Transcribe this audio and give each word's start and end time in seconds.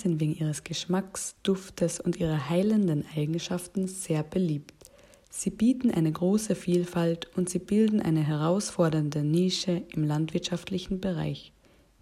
Sind 0.00 0.20
wegen 0.20 0.36
ihres 0.36 0.62
Geschmacks, 0.62 1.36
Duftes 1.42 2.00
und 2.00 2.16
ihrer 2.16 2.50
heilenden 2.50 3.04
Eigenschaften 3.16 3.88
sehr 3.88 4.22
beliebt. 4.22 4.74
Sie 5.30 5.50
bieten 5.50 5.90
eine 5.90 6.12
große 6.12 6.54
Vielfalt 6.54 7.30
und 7.36 7.48
sie 7.48 7.58
bilden 7.58 8.00
eine 8.00 8.20
herausfordernde 8.20 9.22
Nische 9.22 9.82
im 9.94 10.04
landwirtschaftlichen 10.04 11.00
Bereich. 11.00 11.52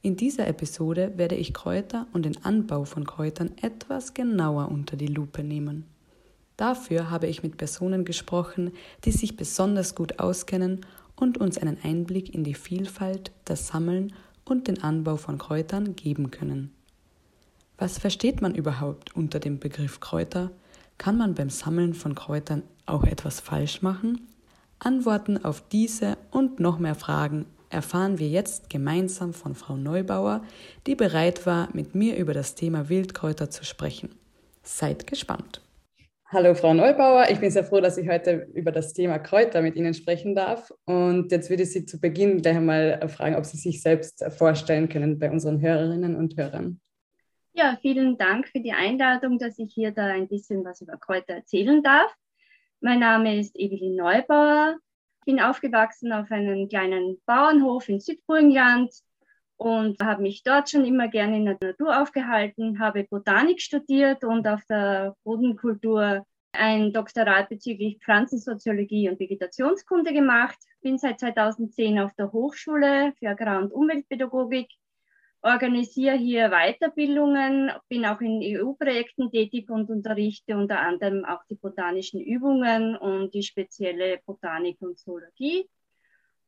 In 0.02 0.16
dieser 0.16 0.46
Episode 0.48 1.12
werde 1.16 1.36
ich 1.36 1.54
Kräuter 1.54 2.06
und 2.12 2.26
den 2.26 2.44
Anbau 2.44 2.84
von 2.84 3.06
Kräutern 3.06 3.52
etwas 3.62 4.12
genauer 4.12 4.68
unter 4.68 4.96
die 4.96 5.06
Lupe 5.06 5.42
nehmen. 5.42 5.84
Dafür 6.56 7.10
habe 7.10 7.28
ich 7.28 7.42
mit 7.42 7.56
Personen 7.56 8.04
gesprochen, 8.04 8.72
die 9.04 9.12
sich 9.12 9.36
besonders 9.36 9.94
gut 9.94 10.18
auskennen 10.18 10.84
und 11.16 11.38
uns 11.38 11.58
einen 11.58 11.78
Einblick 11.82 12.34
in 12.34 12.44
die 12.44 12.54
Vielfalt, 12.54 13.32
das 13.44 13.68
Sammeln 13.68 14.12
und 14.44 14.68
den 14.68 14.82
Anbau 14.82 15.16
von 15.16 15.38
Kräutern 15.38 15.96
geben 15.96 16.30
können. 16.30 16.73
Was 17.76 17.98
versteht 17.98 18.40
man 18.40 18.54
überhaupt 18.54 19.16
unter 19.16 19.40
dem 19.40 19.58
Begriff 19.58 19.98
Kräuter? 19.98 20.52
Kann 20.96 21.18
man 21.18 21.34
beim 21.34 21.50
Sammeln 21.50 21.92
von 21.92 22.14
Kräutern 22.14 22.62
auch 22.86 23.02
etwas 23.02 23.40
falsch 23.40 23.82
machen? 23.82 24.28
Antworten 24.78 25.44
auf 25.44 25.60
diese 25.68 26.16
und 26.30 26.60
noch 26.60 26.78
mehr 26.78 26.94
Fragen 26.94 27.46
erfahren 27.70 28.20
wir 28.20 28.28
jetzt 28.28 28.70
gemeinsam 28.70 29.34
von 29.34 29.56
Frau 29.56 29.76
Neubauer, 29.76 30.42
die 30.86 30.94
bereit 30.94 31.46
war, 31.46 31.68
mit 31.72 31.96
mir 31.96 32.16
über 32.16 32.32
das 32.32 32.54
Thema 32.54 32.88
Wildkräuter 32.88 33.50
zu 33.50 33.64
sprechen. 33.64 34.14
Seid 34.62 35.08
gespannt. 35.08 35.60
Hallo 36.28 36.54
Frau 36.54 36.74
Neubauer, 36.74 37.26
ich 37.30 37.40
bin 37.40 37.50
sehr 37.50 37.64
froh, 37.64 37.80
dass 37.80 37.98
ich 37.98 38.08
heute 38.08 38.48
über 38.54 38.70
das 38.70 38.92
Thema 38.92 39.18
Kräuter 39.18 39.62
mit 39.62 39.74
Ihnen 39.74 39.94
sprechen 39.94 40.36
darf. 40.36 40.72
Und 40.84 41.32
jetzt 41.32 41.50
würde 41.50 41.64
ich 41.64 41.72
Sie 41.72 41.84
zu 41.84 42.00
Beginn 42.00 42.40
gleich 42.40 42.56
einmal 42.56 43.08
fragen, 43.08 43.34
ob 43.34 43.44
Sie 43.44 43.56
sich 43.56 43.82
selbst 43.82 44.24
vorstellen 44.36 44.88
können 44.88 45.18
bei 45.18 45.30
unseren 45.30 45.60
Hörerinnen 45.60 46.14
und 46.14 46.36
Hörern. 46.36 46.80
Ja, 47.56 47.78
vielen 47.80 48.18
Dank 48.18 48.48
für 48.48 48.58
die 48.58 48.72
Einladung, 48.72 49.38
dass 49.38 49.60
ich 49.60 49.72
hier 49.72 49.92
da 49.92 50.06
ein 50.06 50.26
bisschen 50.26 50.64
was 50.64 50.80
über 50.80 50.96
Kräuter 50.96 51.34
erzählen 51.34 51.84
darf. 51.84 52.12
Mein 52.80 52.98
Name 52.98 53.38
ist 53.38 53.54
Evelyn 53.54 53.94
Neubauer. 53.94 54.76
Ich 55.20 55.24
bin 55.26 55.40
aufgewachsen 55.40 56.12
auf 56.12 56.32
einem 56.32 56.68
kleinen 56.68 57.22
Bauernhof 57.26 57.88
in 57.88 58.00
Südburgenland 58.00 58.92
und 59.56 60.02
habe 60.02 60.22
mich 60.22 60.42
dort 60.42 60.68
schon 60.68 60.84
immer 60.84 61.06
gerne 61.06 61.36
in 61.36 61.44
der 61.44 61.56
Natur 61.60 62.02
aufgehalten, 62.02 62.80
habe 62.80 63.04
Botanik 63.04 63.60
studiert 63.62 64.24
und 64.24 64.48
auf 64.48 64.64
der 64.68 65.14
Bodenkultur 65.22 66.26
ein 66.50 66.92
Doktorat 66.92 67.48
bezüglich 67.48 67.98
Pflanzensoziologie 68.02 69.08
und 69.08 69.20
Vegetationskunde 69.20 70.12
gemacht. 70.12 70.58
Bin 70.82 70.98
seit 70.98 71.20
2010 71.20 72.00
auf 72.00 72.12
der 72.14 72.32
Hochschule 72.32 73.12
für 73.16 73.28
Agrar- 73.28 73.62
und 73.62 73.72
Umweltpädagogik 73.72 74.72
organisiere 75.44 76.16
hier 76.16 76.48
Weiterbildungen, 76.48 77.70
bin 77.88 78.06
auch 78.06 78.20
in 78.20 78.40
EU-Projekten 78.42 79.30
tätig 79.30 79.70
und 79.70 79.90
unterrichte 79.90 80.56
unter 80.56 80.80
anderem 80.80 81.24
auch 81.24 81.44
die 81.50 81.54
botanischen 81.54 82.20
Übungen 82.20 82.96
und 82.96 83.34
die 83.34 83.42
spezielle 83.42 84.20
Botanik 84.24 84.78
und 84.80 84.98
Zoologie. 84.98 85.68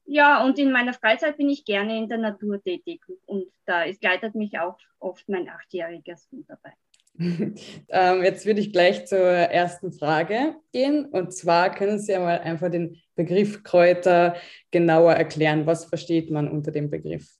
Ja, 0.06 0.42
und 0.44 0.58
in 0.58 0.72
meiner 0.72 0.94
Freizeit 0.94 1.36
bin 1.36 1.50
ich 1.50 1.64
gerne 1.64 1.98
in 1.98 2.08
der 2.08 2.18
Natur 2.18 2.62
tätig 2.62 3.02
und 3.26 3.46
da 3.66 3.82
ist, 3.82 4.02
leitet 4.02 4.34
mich 4.34 4.58
auch 4.58 4.78
oft 4.98 5.28
mein 5.28 5.48
achtjähriger 5.48 6.16
Sohn 6.16 6.46
dabei. 6.48 6.72
ähm, 7.18 8.22
jetzt 8.22 8.46
würde 8.46 8.60
ich 8.60 8.72
gleich 8.72 9.06
zur 9.06 9.20
ersten 9.20 9.92
Frage 9.92 10.56
gehen. 10.72 11.06
Und 11.06 11.34
zwar 11.34 11.74
können 11.74 11.98
Sie 11.98 12.14
einmal 12.14 12.38
einfach 12.38 12.70
den 12.70 12.96
Begriff 13.14 13.62
Kräuter 13.62 14.36
genauer 14.70 15.14
erklären. 15.14 15.66
Was 15.66 15.86
versteht 15.86 16.30
man 16.30 16.48
unter 16.48 16.70
dem 16.70 16.88
Begriff? 16.90 17.36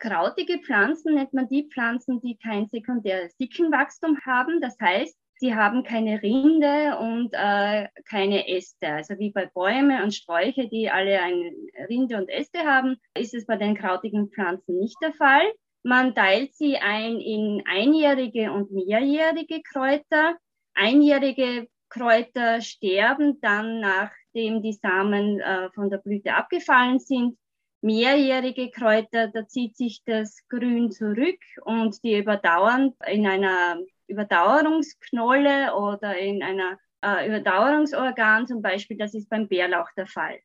Krautige 0.00 0.58
Pflanzen 0.58 1.14
nennt 1.14 1.32
man 1.32 1.48
die 1.48 1.68
Pflanzen, 1.68 2.20
die 2.20 2.36
kein 2.36 2.68
sekundäres 2.68 3.36
Dickenwachstum 3.36 4.18
haben. 4.24 4.60
Das 4.60 4.76
heißt, 4.80 5.16
sie 5.38 5.54
haben 5.54 5.82
keine 5.82 6.22
Rinde 6.22 6.98
und 6.98 7.30
äh, 7.32 7.88
keine 8.08 8.48
Äste. 8.48 8.88
Also 8.88 9.18
wie 9.18 9.30
bei 9.30 9.46
Bäumen 9.46 10.02
und 10.02 10.14
Sträuche, 10.14 10.68
die 10.68 10.88
alle 10.90 11.20
eine 11.20 11.52
Rinde 11.88 12.16
und 12.16 12.28
Äste 12.28 12.60
haben, 12.60 12.96
ist 13.14 13.34
es 13.34 13.46
bei 13.46 13.56
den 13.56 13.76
krautigen 13.76 14.30
Pflanzen 14.30 14.78
nicht 14.78 14.96
der 15.02 15.12
Fall. 15.14 15.52
Man 15.82 16.14
teilt 16.14 16.54
sie 16.54 16.76
ein 16.76 17.20
in 17.20 17.62
einjährige 17.66 18.52
und 18.52 18.70
mehrjährige 18.70 19.62
Kräuter. 19.62 20.36
Einjährige 20.74 21.68
Kräuter 21.88 22.60
sterben 22.60 23.40
dann, 23.40 23.80
nachdem 23.80 24.62
die 24.62 24.74
Samen 24.74 25.40
äh, 25.40 25.70
von 25.70 25.90
der 25.90 25.98
Blüte 25.98 26.34
abgefallen 26.34 26.98
sind 26.98 27.36
mehrjährige 27.80 28.70
Kräuter, 28.70 29.28
da 29.28 29.46
zieht 29.46 29.76
sich 29.76 30.02
das 30.04 30.46
Grün 30.48 30.90
zurück 30.90 31.40
und 31.62 32.02
die 32.02 32.18
überdauern 32.18 32.94
in 33.06 33.26
einer 33.26 33.78
Überdauerungsknolle 34.06 35.74
oder 35.74 36.16
in 36.18 36.42
einer 36.42 36.78
äh, 37.04 37.28
Überdauerungsorgan, 37.28 38.46
zum 38.46 38.62
Beispiel, 38.62 38.96
das 38.96 39.14
ist 39.14 39.28
beim 39.28 39.48
Bärlauch 39.48 39.90
der 39.96 40.06
Fall. 40.06 40.38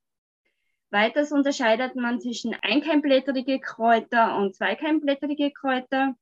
Weiters 0.91 1.31
unterscheidet 1.31 1.95
man 1.95 2.21
zwischen 2.21 2.55
einkeimblättrige 2.61 3.59
Kräuter 3.59 4.37
und 4.37 4.55
zweikeimblättrige 4.55 5.51
Kräuter. 5.51 6.15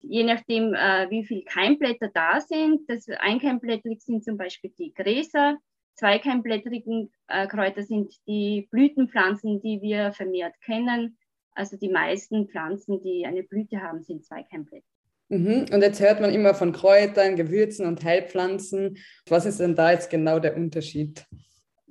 Je 0.00 0.24
nachdem, 0.24 0.74
äh, 0.74 1.08
wie 1.10 1.24
viele 1.24 1.42
Keimblätter 1.42 2.08
da 2.08 2.40
sind. 2.40 2.90
Das 2.90 3.08
einkeimblättrig 3.08 4.02
sind 4.02 4.24
zum 4.24 4.36
Beispiel 4.36 4.72
die 4.76 4.92
Gräser, 4.92 5.58
Zweikeimblättrigen 5.96 7.10
äh, 7.28 7.46
Kräuter 7.46 7.82
sind 7.82 8.14
die 8.26 8.68
Blütenpflanzen, 8.70 9.60
die 9.60 9.80
wir 9.82 10.12
vermehrt 10.12 10.54
kennen. 10.60 11.18
Also 11.54 11.76
die 11.76 11.88
meisten 11.88 12.48
Pflanzen, 12.48 13.02
die 13.02 13.24
eine 13.26 13.42
Blüte 13.42 13.82
haben, 13.82 14.02
sind 14.02 14.24
Zweikeimblättrig. 14.24 14.84
Mhm. 15.28 15.66
Und 15.72 15.82
jetzt 15.82 16.00
hört 16.00 16.20
man 16.20 16.32
immer 16.32 16.54
von 16.54 16.72
Kräutern, 16.72 17.34
Gewürzen 17.36 17.86
und 17.86 18.04
Heilpflanzen. 18.04 18.98
Was 19.28 19.46
ist 19.46 19.58
denn 19.58 19.74
da 19.74 19.90
jetzt 19.90 20.10
genau 20.10 20.38
der 20.38 20.56
Unterschied? 20.56 21.26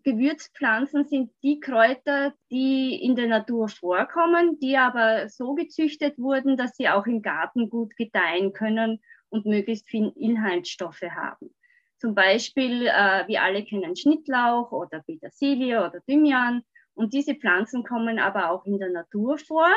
Gewürzpflanzen 0.04 1.06
sind 1.06 1.32
die 1.42 1.60
Kräuter, 1.60 2.34
die 2.52 2.96
in 3.04 3.16
der 3.16 3.28
Natur 3.28 3.68
vorkommen, 3.68 4.60
die 4.60 4.78
aber 4.78 5.30
so 5.30 5.56
gezüchtet 5.56 6.20
wurden, 6.20 6.58
dass 6.58 6.78
sie 6.78 6.90
auch 6.90 7.08
im 7.08 7.24
Garten 7.24 7.72
gut 7.72 7.96
gedeihen 7.98 8.54
können 8.54 9.02
und 9.30 9.48
möglichst 9.48 9.90
viel 9.90 10.14
Inhaltsstoffe 10.16 11.02
haben. 11.02 11.55
Zum 11.98 12.14
Beispiel, 12.14 12.88
äh, 12.88 13.28
wir 13.28 13.44
alle 13.44 13.64
kennen 13.64 13.96
Schnittlauch 13.96 14.72
oder 14.72 15.02
Petersilie 15.02 15.80
oder 15.80 16.02
Thymian. 16.06 16.64
Und 16.94 17.14
diese 17.14 17.36
Pflanzen 17.36 17.84
kommen 17.84 18.20
aber 18.20 18.52
auch 18.52 18.66
in 18.66 18.80
der 18.80 18.90
Natur 18.90 19.38
vor. 19.38 19.70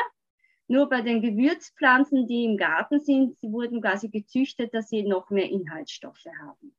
Nur 0.67 0.87
bei 0.87 1.01
den 1.01 1.21
Gewürzpflanzen, 1.21 2.27
die 2.27 2.45
im 2.45 2.57
Garten 2.57 2.99
sind, 2.99 3.37
sie 3.39 3.51
wurden 3.51 3.81
quasi 3.81 4.09
gezüchtet, 4.09 4.73
dass 4.73 4.89
sie 4.89 5.03
noch 5.03 5.29
mehr 5.29 5.49
Inhaltsstoffe 5.49 6.25
haben. 6.41 6.75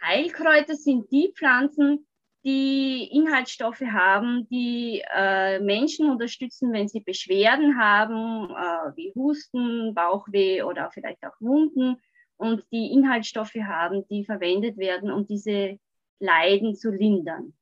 Heilkräuter 0.00 0.76
sind 0.76 1.10
die 1.10 1.32
Pflanzen, 1.34 2.06
die 2.44 3.08
Inhaltsstoffe 3.10 3.80
haben, 3.80 4.46
die 4.50 5.02
äh, 5.14 5.58
Menschen 5.60 6.10
unterstützen, 6.10 6.72
wenn 6.72 6.88
sie 6.88 7.00
Beschwerden 7.00 7.78
haben, 7.78 8.50
äh, 8.50 8.96
wie 8.96 9.12
Husten, 9.14 9.94
Bauchweh 9.94 10.62
oder 10.62 10.90
vielleicht 10.92 11.24
auch 11.24 11.40
Wunden 11.40 11.96
und 12.36 12.64
die 12.72 12.92
Inhaltsstoffe 12.92 13.54
haben, 13.54 14.06
die 14.08 14.24
verwendet 14.24 14.76
werden, 14.76 15.10
um 15.10 15.26
diese 15.26 15.78
Leiden 16.18 16.74
zu 16.74 16.90
lindern. 16.90 17.54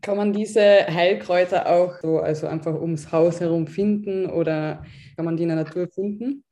Kann 0.00 0.16
man 0.16 0.32
diese 0.32 0.86
Heilkräuter 0.86 1.66
auch 1.68 2.00
so, 2.00 2.18
also 2.18 2.48
einfach 2.48 2.74
ums 2.74 3.12
Haus 3.12 3.40
herum 3.40 3.68
finden 3.68 4.26
oder 4.26 4.84
kann 5.14 5.24
man 5.24 5.36
die 5.36 5.44
in 5.44 5.50
der 5.50 5.58
Natur 5.58 5.88
finden? 5.88 6.44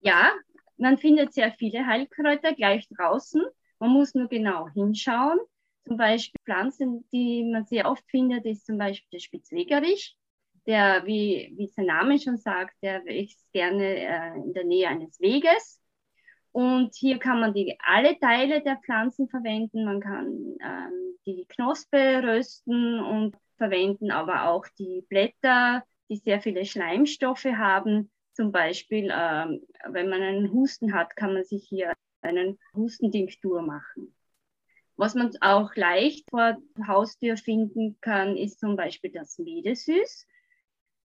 Ja, 0.00 0.30
man 0.76 0.98
findet 0.98 1.32
sehr 1.32 1.50
viele 1.52 1.84
Heilkräuter 1.84 2.54
gleich 2.54 2.88
draußen. 2.96 3.42
Man 3.80 3.90
muss 3.90 4.14
nur 4.14 4.28
genau 4.28 4.68
hinschauen. 4.68 5.38
Zum 5.84 5.96
Beispiel 5.96 6.40
Pflanzen, 6.44 7.08
die 7.12 7.44
man 7.44 7.64
sehr 7.64 7.90
oft 7.90 8.04
findet, 8.08 8.44
ist 8.44 8.66
zum 8.66 8.78
Beispiel 8.78 9.08
der 9.12 9.18
Spitzwegerich. 9.18 10.16
Der, 10.66 11.06
wie, 11.06 11.52
wie 11.56 11.68
sein 11.68 11.86
Name 11.86 12.18
schon 12.18 12.36
sagt, 12.36 12.74
der 12.82 13.04
wächst 13.04 13.40
gerne 13.52 13.84
äh, 13.84 14.34
in 14.34 14.52
der 14.52 14.64
Nähe 14.64 14.88
eines 14.88 15.20
Weges. 15.20 15.80
Und 16.56 16.94
hier 16.94 17.18
kann 17.18 17.40
man 17.40 17.52
die, 17.52 17.76
alle 17.80 18.18
Teile 18.18 18.62
der 18.62 18.78
Pflanzen 18.78 19.28
verwenden. 19.28 19.84
Man 19.84 20.00
kann 20.00 20.56
ähm, 20.64 21.18
die 21.26 21.44
Knospe 21.50 22.22
rösten 22.22 22.98
und 22.98 23.36
verwenden, 23.58 24.10
aber 24.10 24.48
auch 24.48 24.64
die 24.78 25.04
Blätter, 25.10 25.84
die 26.08 26.16
sehr 26.16 26.40
viele 26.40 26.64
Schleimstoffe 26.64 27.44
haben. 27.44 28.10
Zum 28.32 28.52
Beispiel, 28.52 29.12
ähm, 29.14 29.66
wenn 29.90 30.08
man 30.08 30.22
einen 30.22 30.50
Husten 30.50 30.94
hat, 30.94 31.14
kann 31.14 31.34
man 31.34 31.44
sich 31.44 31.66
hier 31.68 31.92
einen 32.22 32.58
Hustendinktur 32.74 33.60
machen. 33.60 34.16
Was 34.96 35.14
man 35.14 35.32
auch 35.42 35.76
leicht 35.76 36.24
vor 36.30 36.56
Haustür 36.88 37.36
finden 37.36 37.98
kann, 38.00 38.34
ist 38.34 38.60
zum 38.60 38.76
Beispiel 38.76 39.12
das 39.12 39.36
Medesüß. 39.36 40.26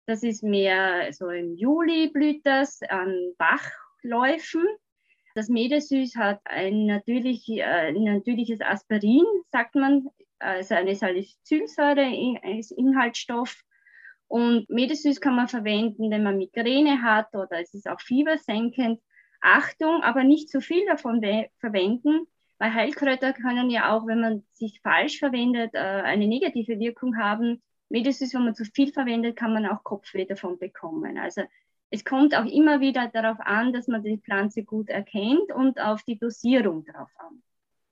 Das 0.04 0.22
ist 0.22 0.42
mehr 0.42 1.10
so 1.14 1.30
im 1.30 1.54
Juli 1.54 2.10
blüht 2.10 2.44
das 2.44 2.82
an 2.82 3.32
Bachläufen 3.38 4.68
das 5.38 5.49
Medesüß 5.49 6.17
hat 6.17 6.40
ein, 6.44 6.87
natürlich, 6.87 7.49
äh, 7.49 7.62
ein 7.62 8.02
natürliches 8.02 8.61
Aspirin, 8.61 9.25
sagt 9.52 9.76
man, 9.76 10.08
also 10.40 10.75
eine 10.75 10.96
Salicylsäure 10.96 12.40
als 12.43 12.73
Inhaltsstoff. 12.73 13.62
Und 14.26 14.69
Medesüß 14.69 15.20
kann 15.20 15.37
man 15.37 15.46
verwenden, 15.46 16.11
wenn 16.11 16.25
man 16.25 16.38
Migräne 16.38 17.02
hat 17.02 17.35
oder 17.35 17.61
es 17.61 17.73
ist 17.73 17.88
auch 17.88 18.00
fiebersenkend. 18.00 19.00
Achtung, 19.40 20.02
aber 20.02 20.25
nicht 20.25 20.50
zu 20.50 20.61
viel 20.61 20.85
davon 20.87 21.23
verwenden, 21.61 22.26
weil 22.58 22.75
Heilkräuter 22.75 23.32
können 23.32 23.70
ja 23.70 23.96
auch, 23.96 24.08
wenn 24.08 24.20
man 24.20 24.44
sich 24.55 24.81
falsch 24.82 25.20
verwendet, 25.20 25.73
äh, 25.75 25.79
eine 25.79 26.26
negative 26.26 26.81
Wirkung 26.81 27.17
haben. 27.17 27.62
Medizin, 27.88 28.29
wenn 28.32 28.44
man 28.46 28.56
zu 28.56 28.64
viel 28.64 28.93
verwendet, 28.93 29.37
kann 29.37 29.55
man 29.55 29.67
auch 29.67 29.85
Kopfweh 29.85 30.25
davon 30.25 30.58
bekommen. 30.58 31.17
Also 31.17 31.43
es 31.90 32.05
kommt 32.05 32.35
auch 32.35 32.44
immer 32.44 32.81
wieder 32.81 33.08
darauf 33.08 33.38
an, 33.40 33.73
dass 33.73 33.88
man 33.88 34.02
die 34.02 34.19
Pflanze 34.19 34.62
gut 34.62 34.88
erkennt 34.88 35.52
und 35.55 35.81
auf 35.81 36.02
die 36.02 36.19
Dosierung 36.19 36.85
drauf 36.85 37.11
an. 37.19 37.43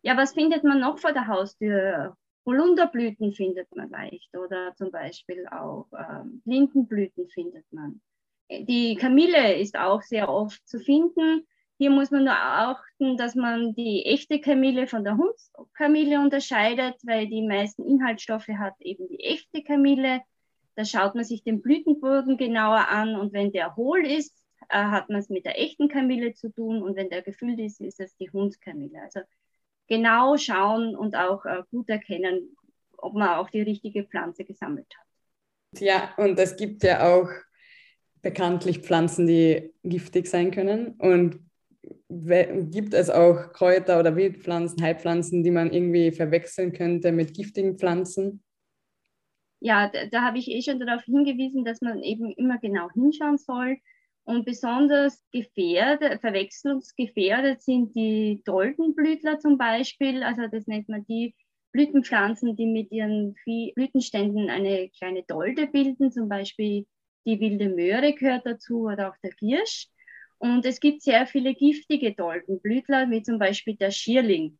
Ja, 0.03 0.17
was 0.17 0.35
findet 0.35 0.65
man 0.65 0.81
noch 0.81 0.99
vor 0.99 1.13
der 1.13 1.27
Haustür? 1.27 2.17
Holunderblüten 2.45 3.33
findet 3.33 3.75
man 3.75 3.91
leicht 3.91 4.37
oder 4.37 4.75
zum 4.77 4.93
Beispiel 4.93 5.49
auch 5.49 5.87
ähm, 5.99 6.43
Lindenblüten 6.45 7.29
findet 7.29 7.65
man. 7.73 8.01
Die 8.49 8.95
Kamille 8.95 9.59
ist 9.59 9.77
auch 9.77 10.03
sehr 10.03 10.29
oft 10.29 10.67
zu 10.69 10.79
finden. 10.79 11.45
Hier 11.79 11.91
muss 11.91 12.13
man 12.13 12.25
nur 12.25 12.37
achten, 12.37 13.17
dass 13.17 13.35
man 13.35 13.75
die 13.75 14.05
echte 14.07 14.41
Kamille 14.41 14.87
von 14.87 15.03
der 15.03 15.17
Hundskamille 15.17 16.21
unterscheidet, 16.21 16.95
weil 17.03 17.27
die 17.27 17.43
meisten 17.43 17.85
Inhaltsstoffe 17.85 18.49
hat 18.49 18.75
eben 18.81 19.09
die 19.09 19.21
echte 19.21 19.65
Kamille. 19.65 20.21
Da 20.77 20.85
schaut 20.85 21.15
man 21.15 21.25
sich 21.25 21.43
den 21.43 21.63
Blütenboden 21.63 22.37
genauer 22.37 22.89
an 22.89 23.17
und 23.17 23.33
wenn 23.33 23.51
der 23.51 23.77
hohl 23.77 24.07
ist, 24.07 24.37
äh, 24.69 24.77
hat 24.77 25.09
man 25.09 25.21
es 25.21 25.29
mit 25.29 25.45
der 25.45 25.61
echten 25.61 25.89
Kamille 25.89 26.35
zu 26.35 26.51
tun 26.51 26.83
und 26.83 26.97
wenn 26.97 27.09
der 27.09 27.23
gefüllt 27.23 27.59
ist, 27.59 27.81
ist 27.81 28.01
es 28.01 28.17
die 28.17 28.31
Hundskamille. 28.31 29.01
Also 29.03 29.21
genau 29.89 30.37
schauen 30.37 30.95
und 30.95 31.17
auch 31.17 31.45
äh, 31.45 31.63
gut 31.71 31.89
erkennen, 31.89 32.57
ob 32.99 33.15
man 33.15 33.39
auch 33.39 33.51
die 33.51 33.63
richtige 33.63 34.05
Pflanze 34.05 34.45
gesammelt 34.45 34.87
hat. 34.99 35.81
Ja, 35.81 36.15
und 36.17 36.39
es 36.39 36.57
gibt 36.57 36.83
ja 36.83 37.13
auch 37.13 37.29
bekanntlich 38.23 38.81
Pflanzen, 38.81 39.27
die 39.27 39.73
giftig 39.83 40.27
sein 40.27 40.51
können. 40.51 40.95
Und 40.99 41.41
gibt 42.09 42.95
es 42.95 43.11
auch 43.11 43.53
Kräuter 43.53 44.01
oder 44.01 44.17
Wildpflanzen, 44.17 44.83
Heilpflanzen, 44.83 45.45
die 45.45 45.51
man 45.51 45.73
irgendwie 45.73 46.11
verwechseln 46.11 46.73
könnte 46.73 47.13
mit 47.13 47.35
giftigen 47.35 47.79
Pflanzen? 47.79 48.43
Ja, 49.67 49.89
da, 49.89 50.07
da 50.07 50.23
habe 50.23 50.39
ich 50.39 50.49
eh 50.49 50.63
schon 50.63 50.79
darauf 50.79 51.03
hingewiesen, 51.03 51.65
dass 51.65 51.81
man 51.81 52.03
eben 52.05 52.31
immer 52.33 52.59
genau 52.59 52.89
hinschauen 52.93 53.37
soll. 53.37 53.79
Und 54.23 54.45
besonders 54.45 55.25
gefährdet, 55.33 56.21
verwechslungsgefährdet 56.21 57.63
sind 57.63 57.95
die 57.97 58.43
Doldenblütler 58.45 59.41
zum 59.41 59.59
Beispiel. 59.59 60.23
Also 60.23 60.47
das 60.47 60.69
nennt 60.69 60.89
man 60.89 61.05
die 61.07 61.35
Blütenpflanzen, 61.73 62.55
die 62.55 62.67
mit 62.67 62.93
ihren 62.93 63.35
Blütenständen 63.45 64.51
eine 64.51 64.89
kleine 64.91 65.25
Dolde 65.25 65.67
bilden. 65.67 66.13
Zum 66.13 66.29
Beispiel 66.29 66.87
die 67.25 67.41
wilde 67.41 67.69
Möhre 67.69 68.15
gehört 68.15 68.47
dazu 68.47 68.87
oder 68.87 69.11
auch 69.11 69.17
der 69.23 69.33
Giersch. 69.33 69.89
Und 70.39 70.65
es 70.65 70.79
gibt 70.79 71.03
sehr 71.03 71.27
viele 71.27 71.55
giftige 71.55 72.15
Doldenblütler, 72.15 73.11
wie 73.11 73.23
zum 73.23 73.39
Beispiel 73.41 73.75
der 73.75 73.91
Schierling. 73.91 74.59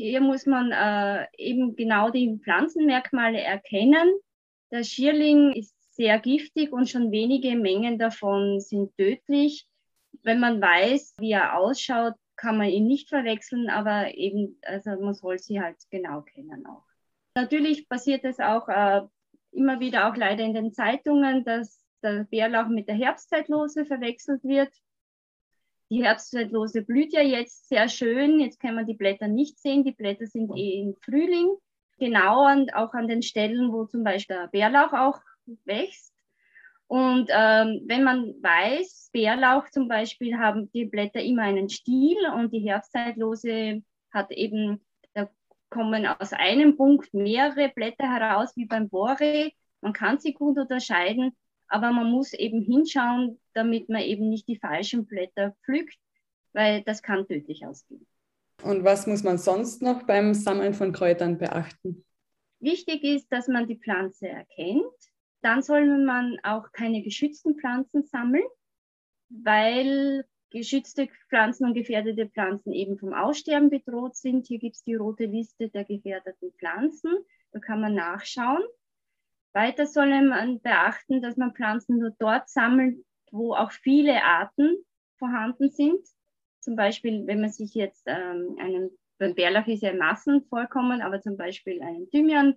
Hier 0.00 0.20
muss 0.20 0.46
man 0.46 0.70
äh, 0.70 1.26
eben 1.36 1.76
genau 1.76 2.10
die 2.10 2.38
Pflanzenmerkmale 2.42 3.40
erkennen 3.40 4.10
der 4.70 4.84
Schierling 4.84 5.52
ist 5.52 5.74
sehr 5.94 6.18
giftig 6.18 6.72
und 6.72 6.88
schon 6.88 7.10
wenige 7.10 7.56
Mengen 7.56 7.98
davon 7.98 8.60
sind 8.60 8.96
tödlich. 8.96 9.66
Wenn 10.22 10.40
man 10.40 10.60
weiß, 10.60 11.16
wie 11.18 11.32
er 11.32 11.58
ausschaut, 11.58 12.14
kann 12.36 12.56
man 12.56 12.68
ihn 12.68 12.86
nicht 12.86 13.08
verwechseln, 13.08 13.68
aber 13.68 14.14
eben, 14.14 14.58
also 14.62 14.90
man 14.90 15.14
soll 15.14 15.38
sie 15.38 15.60
halt 15.60 15.76
genau 15.90 16.22
kennen 16.22 16.66
auch. 16.66 16.84
Natürlich 17.34 17.88
passiert 17.88 18.24
es 18.24 18.38
auch 18.38 18.68
äh, 18.68 19.02
immer 19.50 19.80
wieder 19.80 20.08
auch 20.08 20.16
leider 20.16 20.44
in 20.44 20.54
den 20.54 20.72
Zeitungen, 20.72 21.44
dass 21.44 21.84
der 22.02 22.24
Bärlauch 22.24 22.68
mit 22.68 22.88
der 22.88 22.94
Herbstzeitlose 22.94 23.84
verwechselt 23.84 24.44
wird. 24.44 24.72
Die 25.90 26.04
Herbstzeitlose 26.04 26.82
blüht 26.82 27.12
ja 27.12 27.22
jetzt 27.22 27.68
sehr 27.68 27.88
schön. 27.88 28.38
Jetzt 28.40 28.60
kann 28.60 28.74
man 28.74 28.86
die 28.86 28.94
Blätter 28.94 29.26
nicht 29.26 29.58
sehen. 29.58 29.84
Die 29.84 29.92
Blätter 29.92 30.26
sind 30.26 30.50
eh 30.56 30.80
im 30.80 30.94
Frühling 30.94 31.56
genau 31.98 32.44
an, 32.44 32.70
auch 32.70 32.94
an 32.94 33.08
den 33.08 33.22
Stellen, 33.22 33.72
wo 33.72 33.84
zum 33.84 34.04
Beispiel 34.04 34.36
der 34.36 34.48
Bärlauch 34.48 34.92
auch 34.92 35.20
wächst. 35.64 36.14
Und 36.86 37.28
ähm, 37.30 37.82
wenn 37.86 38.02
man 38.02 38.34
weiß, 38.42 39.10
Bärlauch 39.12 39.68
zum 39.70 39.88
Beispiel 39.88 40.38
haben 40.38 40.72
die 40.72 40.86
Blätter 40.86 41.20
immer 41.20 41.42
einen 41.42 41.68
Stiel 41.68 42.16
und 42.34 42.52
die 42.52 42.60
Herbstzeitlose 42.60 43.82
hat 44.10 44.30
eben, 44.30 44.84
da 45.12 45.28
kommen 45.68 46.06
aus 46.06 46.32
einem 46.32 46.76
Punkt 46.76 47.12
mehrere 47.12 47.68
Blätter 47.68 48.10
heraus 48.10 48.56
wie 48.56 48.64
beim 48.64 48.88
Bore. 48.88 49.50
Man 49.82 49.92
kann 49.92 50.18
sie 50.18 50.32
gut 50.32 50.56
unterscheiden, 50.56 51.36
aber 51.68 51.92
man 51.92 52.10
muss 52.10 52.32
eben 52.32 52.62
hinschauen, 52.62 53.38
damit 53.52 53.90
man 53.90 54.00
eben 54.00 54.30
nicht 54.30 54.48
die 54.48 54.58
falschen 54.58 55.06
Blätter 55.06 55.54
pflückt, 55.64 55.98
weil 56.54 56.82
das 56.82 57.02
kann 57.02 57.26
tödlich 57.26 57.66
ausgehen. 57.66 58.06
Und 58.62 58.84
was 58.84 59.06
muss 59.06 59.22
man 59.22 59.38
sonst 59.38 59.82
noch 59.82 60.02
beim 60.02 60.34
Sammeln 60.34 60.74
von 60.74 60.92
Kräutern 60.92 61.38
beachten? 61.38 62.04
Wichtig 62.60 63.04
ist, 63.04 63.32
dass 63.32 63.48
man 63.48 63.68
die 63.68 63.78
Pflanze 63.78 64.28
erkennt. 64.28 64.92
Dann 65.42 65.62
soll 65.62 65.86
man 66.04 66.38
auch 66.42 66.72
keine 66.72 67.02
geschützten 67.02 67.56
Pflanzen 67.56 68.02
sammeln, 68.04 68.44
weil 69.28 70.24
geschützte 70.50 71.08
Pflanzen 71.28 71.66
und 71.66 71.74
gefährdete 71.74 72.28
Pflanzen 72.28 72.72
eben 72.72 72.98
vom 72.98 73.12
Aussterben 73.12 73.70
bedroht 73.70 74.16
sind. 74.16 74.46
Hier 74.46 74.58
gibt 74.58 74.76
es 74.76 74.82
die 74.82 74.94
rote 74.94 75.26
Liste 75.26 75.68
der 75.68 75.84
gefährdeten 75.84 76.52
Pflanzen. 76.58 77.12
Da 77.52 77.60
kann 77.60 77.80
man 77.80 77.94
nachschauen. 77.94 78.62
Weiter 79.52 79.86
soll 79.86 80.22
man 80.22 80.60
beachten, 80.60 81.22
dass 81.22 81.36
man 81.36 81.54
Pflanzen 81.54 81.98
nur 81.98 82.14
dort 82.18 82.48
sammelt, 82.48 83.04
wo 83.30 83.54
auch 83.54 83.70
viele 83.70 84.22
Arten 84.22 84.76
vorhanden 85.18 85.70
sind. 85.70 86.00
Zum 86.60 86.76
Beispiel, 86.76 87.26
wenn 87.26 87.40
man 87.40 87.50
sich 87.50 87.74
jetzt 87.74 88.04
ähm, 88.06 88.56
einen, 88.60 88.90
beim 89.18 89.34
Bärlauch 89.34 89.66
ist 89.66 89.82
ja 89.82 89.94
Massen 89.94 90.44
vorkommen, 90.48 91.02
aber 91.02 91.20
zum 91.20 91.36
Beispiel 91.36 91.82
einen 91.82 92.08
Thymian 92.10 92.56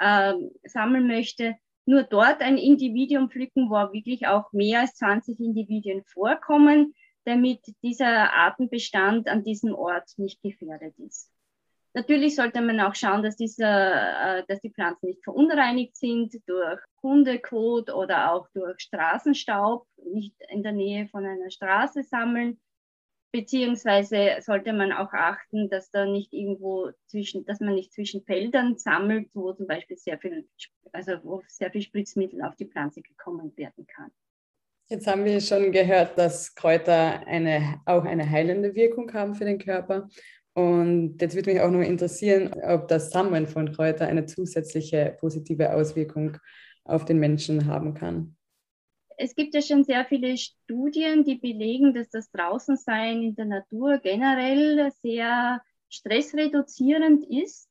ähm, 0.00 0.50
sammeln 0.64 1.06
möchte, 1.06 1.56
nur 1.86 2.02
dort 2.02 2.40
ein 2.42 2.58
Individuum 2.58 3.30
pflücken, 3.30 3.70
wo 3.70 3.92
wirklich 3.92 4.26
auch 4.26 4.52
mehr 4.52 4.80
als 4.80 4.94
20 4.96 5.38
Individuen 5.40 6.02
vorkommen, 6.04 6.94
damit 7.24 7.60
dieser 7.82 8.34
Artenbestand 8.34 9.28
an 9.28 9.44
diesem 9.44 9.74
Ort 9.74 10.10
nicht 10.16 10.42
gefährdet 10.42 10.98
ist. 10.98 11.30
Natürlich 11.96 12.36
sollte 12.36 12.60
man 12.60 12.78
auch 12.80 12.94
schauen, 12.94 13.22
dass, 13.22 13.36
dieser, 13.36 14.40
äh, 14.40 14.44
dass 14.48 14.60
die 14.60 14.70
Pflanzen 14.70 15.06
nicht 15.06 15.24
verunreinigt 15.24 15.96
sind 15.96 16.34
durch 16.46 16.78
Hundekot 17.02 17.90
oder 17.90 18.32
auch 18.32 18.48
durch 18.52 18.80
Straßenstaub, 18.80 19.86
nicht 20.04 20.34
in 20.50 20.62
der 20.62 20.72
Nähe 20.72 21.08
von 21.08 21.24
einer 21.24 21.50
Straße 21.50 22.02
sammeln. 22.02 22.60
Beziehungsweise 23.32 24.36
sollte 24.40 24.72
man 24.72 24.92
auch 24.92 25.12
achten, 25.12 25.68
dass 25.68 25.90
da 25.90 26.06
nicht 26.06 26.32
irgendwo 26.32 26.90
zwischen, 27.06 27.44
dass 27.44 27.60
man 27.60 27.74
nicht 27.74 27.92
zwischen 27.92 28.22
Feldern 28.22 28.78
sammelt, 28.78 29.28
wo 29.34 29.52
zum 29.52 29.66
Beispiel 29.66 29.96
sehr 29.96 30.18
viel, 30.18 30.48
also 30.92 31.12
wo 31.22 31.42
sehr 31.48 31.70
viel 31.70 31.82
Spritzmittel 31.82 32.42
auf 32.42 32.56
die 32.56 32.66
Pflanze 32.66 33.02
gekommen 33.02 33.52
werden 33.56 33.86
kann. 33.86 34.10
Jetzt 34.88 35.06
haben 35.06 35.24
wir 35.24 35.40
schon 35.40 35.72
gehört, 35.72 36.16
dass 36.16 36.54
Kräuter 36.54 37.26
eine, 37.26 37.80
auch 37.84 38.04
eine 38.04 38.30
heilende 38.30 38.74
Wirkung 38.74 39.12
haben 39.12 39.34
für 39.34 39.44
den 39.44 39.58
Körper. 39.58 40.08
Und 40.54 41.20
jetzt 41.20 41.34
würde 41.34 41.52
mich 41.52 41.60
auch 41.60 41.70
noch 41.70 41.80
interessieren, 41.80 42.54
ob 42.62 42.88
das 42.88 43.10
Sammeln 43.10 43.46
von 43.46 43.72
Kräutern 43.72 44.08
eine 44.08 44.26
zusätzliche 44.26 45.16
positive 45.20 45.74
Auswirkung 45.74 46.38
auf 46.84 47.04
den 47.04 47.18
Menschen 47.18 47.66
haben 47.66 47.94
kann 47.94 48.36
es 49.16 49.34
gibt 49.34 49.54
ja 49.54 49.62
schon 49.62 49.84
sehr 49.84 50.04
viele 50.04 50.36
Studien, 50.36 51.24
die 51.24 51.36
belegen, 51.36 51.94
dass 51.94 52.08
das 52.10 52.30
Draußensein 52.30 53.22
in 53.22 53.34
der 53.34 53.46
Natur 53.46 53.98
generell 53.98 54.90
sehr 55.02 55.62
stressreduzierend 55.88 57.24
ist. 57.28 57.70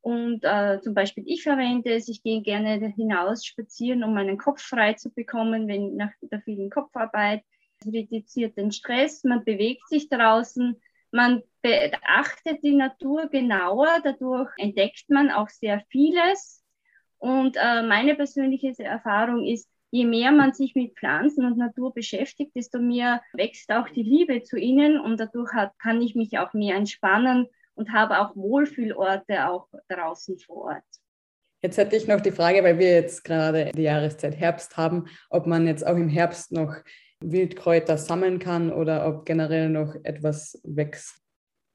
Und 0.00 0.42
äh, 0.42 0.80
zum 0.80 0.94
Beispiel 0.94 1.22
ich 1.26 1.44
verwende 1.44 1.94
es, 1.94 2.08
ich 2.08 2.22
gehe 2.24 2.42
gerne 2.42 2.88
hinaus 2.88 3.44
spazieren, 3.44 4.02
um 4.02 4.14
meinen 4.14 4.36
Kopf 4.36 4.60
frei 4.60 4.94
zu 4.94 5.10
bekommen, 5.10 5.68
wenn 5.68 5.94
nach 5.94 6.10
der 6.20 6.40
vielen 6.40 6.70
Kopfarbeit. 6.70 7.44
Es 7.78 7.92
reduziert 7.92 8.56
den 8.56 8.72
Stress, 8.72 9.22
man 9.22 9.44
bewegt 9.44 9.88
sich 9.88 10.08
draußen, 10.08 10.80
man 11.12 11.42
beachtet 11.62 12.64
die 12.64 12.74
Natur 12.74 13.28
genauer, 13.28 14.00
dadurch 14.02 14.50
entdeckt 14.56 15.08
man 15.08 15.30
auch 15.30 15.48
sehr 15.48 15.84
vieles. 15.90 16.64
Und 17.18 17.56
äh, 17.56 17.82
meine 17.82 18.16
persönliche 18.16 18.74
Erfahrung 18.82 19.44
ist, 19.46 19.68
je 19.92 20.06
mehr 20.06 20.32
man 20.32 20.54
sich 20.54 20.74
mit 20.74 20.96
Pflanzen 20.98 21.44
und 21.44 21.58
Natur 21.58 21.92
beschäftigt, 21.92 22.56
desto 22.56 22.80
mehr 22.80 23.22
wächst 23.34 23.70
auch 23.70 23.88
die 23.90 24.02
Liebe 24.02 24.42
zu 24.42 24.56
ihnen 24.56 24.98
und 24.98 25.20
dadurch 25.20 25.52
hat, 25.52 25.78
kann 25.78 26.00
ich 26.00 26.14
mich 26.14 26.38
auch 26.38 26.54
mehr 26.54 26.76
entspannen 26.76 27.46
und 27.74 27.92
habe 27.92 28.18
auch 28.18 28.34
Wohlfühlorte 28.34 29.48
auch 29.48 29.68
draußen 29.88 30.38
vor 30.38 30.64
Ort. 30.64 30.84
Jetzt 31.60 31.76
hätte 31.76 31.94
ich 31.94 32.08
noch 32.08 32.20
die 32.20 32.32
Frage, 32.32 32.64
weil 32.64 32.78
wir 32.78 32.90
jetzt 32.90 33.22
gerade 33.22 33.70
die 33.76 33.82
Jahreszeit 33.82 34.34
Herbst 34.34 34.76
haben, 34.76 35.08
ob 35.28 35.46
man 35.46 35.66
jetzt 35.66 35.86
auch 35.86 35.96
im 35.96 36.08
Herbst 36.08 36.52
noch 36.52 36.74
Wildkräuter 37.20 37.98
sammeln 37.98 38.38
kann 38.38 38.72
oder 38.72 39.06
ob 39.06 39.26
generell 39.26 39.68
noch 39.68 39.94
etwas 40.02 40.60
wächst. 40.64 41.22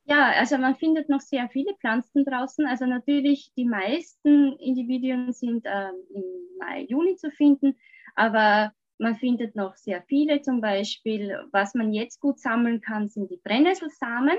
Ja, 0.05 0.31
also 0.37 0.57
man 0.57 0.75
findet 0.75 1.07
noch 1.07 1.21
sehr 1.21 1.49
viele 1.49 1.75
Pflanzen 1.75 2.25
draußen. 2.25 2.65
Also 2.65 2.85
natürlich 2.85 3.51
die 3.55 3.65
meisten 3.65 4.53
Individuen 4.57 5.33
sind 5.33 5.65
äh, 5.65 5.89
im 6.13 6.23
Mai, 6.57 6.85
Juni 6.89 7.15
zu 7.15 7.29
finden. 7.29 7.77
Aber 8.17 8.73
Man 8.99 9.15
findet 9.15 9.55
noch 9.55 9.75
sehr 9.75 10.01
viele 10.07 10.41
zum 10.41 10.59
Beispiel. 10.59 11.39
Was 11.51 11.75
man 11.75 11.93
jetzt 11.93 12.19
gut 12.19 12.39
sammeln 12.39 12.81
kann, 12.81 13.09
sind 13.09 13.29
die 13.29 13.37
Brennnesselsamen. 13.37 14.37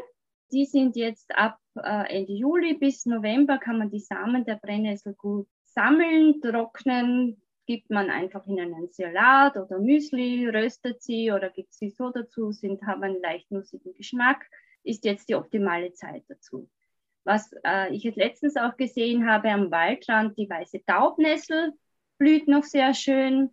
Die 0.50 0.64
sind 0.64 0.96
jetzt 0.96 1.36
ab 1.36 1.58
äh, 1.76 2.18
Ende 2.18 2.32
Juli 2.32 2.74
bis 2.74 3.06
November 3.06 3.58
kann 3.58 3.78
man 3.78 3.90
die 3.90 4.00
Samen 4.00 4.44
der 4.44 4.56
Brennnessel 4.56 5.14
gut 5.14 5.46
sammeln, 5.62 6.40
trocknen, 6.40 7.40
gibt 7.66 7.90
man 7.90 8.10
einfach 8.10 8.46
in 8.46 8.58
einen 8.58 8.88
Salat 8.90 9.56
oder 9.56 9.78
Müsli, 9.78 10.48
röstet 10.48 11.02
sie 11.02 11.30
oder 11.30 11.50
gibt 11.50 11.74
sie 11.74 11.90
so 11.90 12.10
dazu, 12.10 12.50
sind, 12.50 12.82
haben 12.82 13.02
einen 13.04 13.20
leicht 13.20 13.50
nussigen 13.50 13.94
Geschmack, 13.94 14.44
ist 14.82 15.04
jetzt 15.04 15.28
die 15.28 15.34
optimale 15.34 15.92
Zeit 15.92 16.24
dazu. 16.28 16.68
Was 17.24 17.52
äh, 17.64 17.94
ich 17.94 18.04
jetzt 18.04 18.16
letztens 18.16 18.56
auch 18.56 18.76
gesehen 18.76 19.30
habe 19.30 19.50
am 19.50 19.70
Waldrand, 19.70 20.36
die 20.38 20.48
weiße 20.48 20.82
Taubnessel 20.86 21.74
blüht 22.16 22.48
noch 22.48 22.64
sehr 22.64 22.94
schön, 22.94 23.50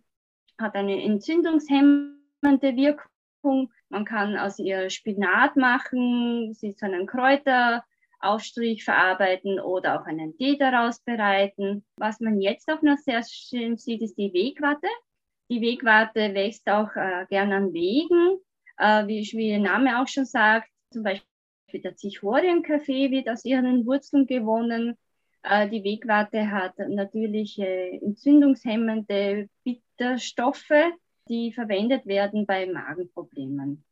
hat 0.58 0.74
eine 0.74 1.02
entzündungshemmende 1.02 2.76
Wirkung. 2.76 3.70
Man 3.88 4.04
kann 4.04 4.36
aus 4.36 4.58
ihr 4.58 4.90
Spinat 4.90 5.56
machen, 5.56 6.52
sie 6.54 6.74
zu 6.74 6.86
einem 6.86 7.06
Kräuteraufstrich 7.06 8.84
verarbeiten 8.84 9.60
oder 9.60 10.00
auch 10.00 10.06
einen 10.06 10.36
Tee 10.36 10.56
daraus 10.56 11.00
bereiten. 11.00 11.84
Was 11.96 12.20
man 12.20 12.40
jetzt 12.40 12.70
auch 12.70 12.82
noch 12.82 12.98
sehr 12.98 13.22
schön 13.22 13.76
sieht, 13.76 14.02
ist 14.02 14.18
die 14.18 14.32
Wegwatte. 14.32 14.88
Die 15.48 15.60
Wegwatte 15.60 16.34
wächst 16.34 16.68
auch 16.68 16.94
äh, 16.96 17.24
gern 17.28 17.52
an 17.52 17.72
Wegen, 17.72 18.38
äh, 18.78 19.06
wie, 19.06 19.20
wie 19.32 19.50
der 19.50 19.60
Name 19.60 20.00
auch 20.00 20.08
schon 20.08 20.24
sagt. 20.24 20.68
Zum 20.90 21.04
Beispiel 21.04 21.24
der 21.74 21.94
Zichorien-Kaffee 21.94 23.10
wird 23.12 23.28
aus 23.28 23.44
ihren 23.44 23.86
Wurzeln 23.86 24.26
gewonnen. 24.26 24.96
Äh, 25.44 25.68
die 25.68 25.84
Wegwarte 25.84 26.50
hat 26.50 26.76
natürlich 26.78 27.60
entzündungshemmende 27.60 29.48
Bitterstoffe, 29.96 30.92
die 31.28 31.52
verwendet 31.52 32.06
werden 32.06 32.46
bei 32.46 32.66
Magenproblemen. 32.66 33.84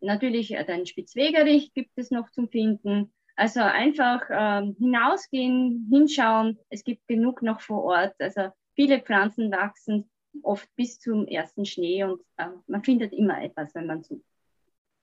Natürlich 0.00 0.54
äh, 0.54 0.64
den 0.64 0.86
Spitzwegerich 0.86 1.72
gibt 1.72 1.92
es 1.96 2.10
noch 2.10 2.30
zum 2.30 2.48
Finden. 2.48 3.12
Also 3.34 3.60
einfach 3.60 4.22
ähm, 4.30 4.76
hinausgehen, 4.78 5.88
hinschauen. 5.90 6.58
Es 6.70 6.84
gibt 6.84 7.06
genug 7.06 7.42
noch 7.42 7.60
vor 7.60 7.84
Ort. 7.84 8.14
Also 8.18 8.48
viele 8.74 9.00
Pflanzen 9.00 9.50
wachsen 9.50 10.08
oft 10.42 10.68
bis 10.76 10.98
zum 11.00 11.26
ersten 11.26 11.64
Schnee 11.64 12.04
und 12.04 12.20
äh, 12.36 12.46
man 12.66 12.84
findet 12.84 13.12
immer 13.12 13.42
etwas, 13.42 13.74
wenn 13.74 13.86
man 13.86 14.02
sucht. 14.02 14.24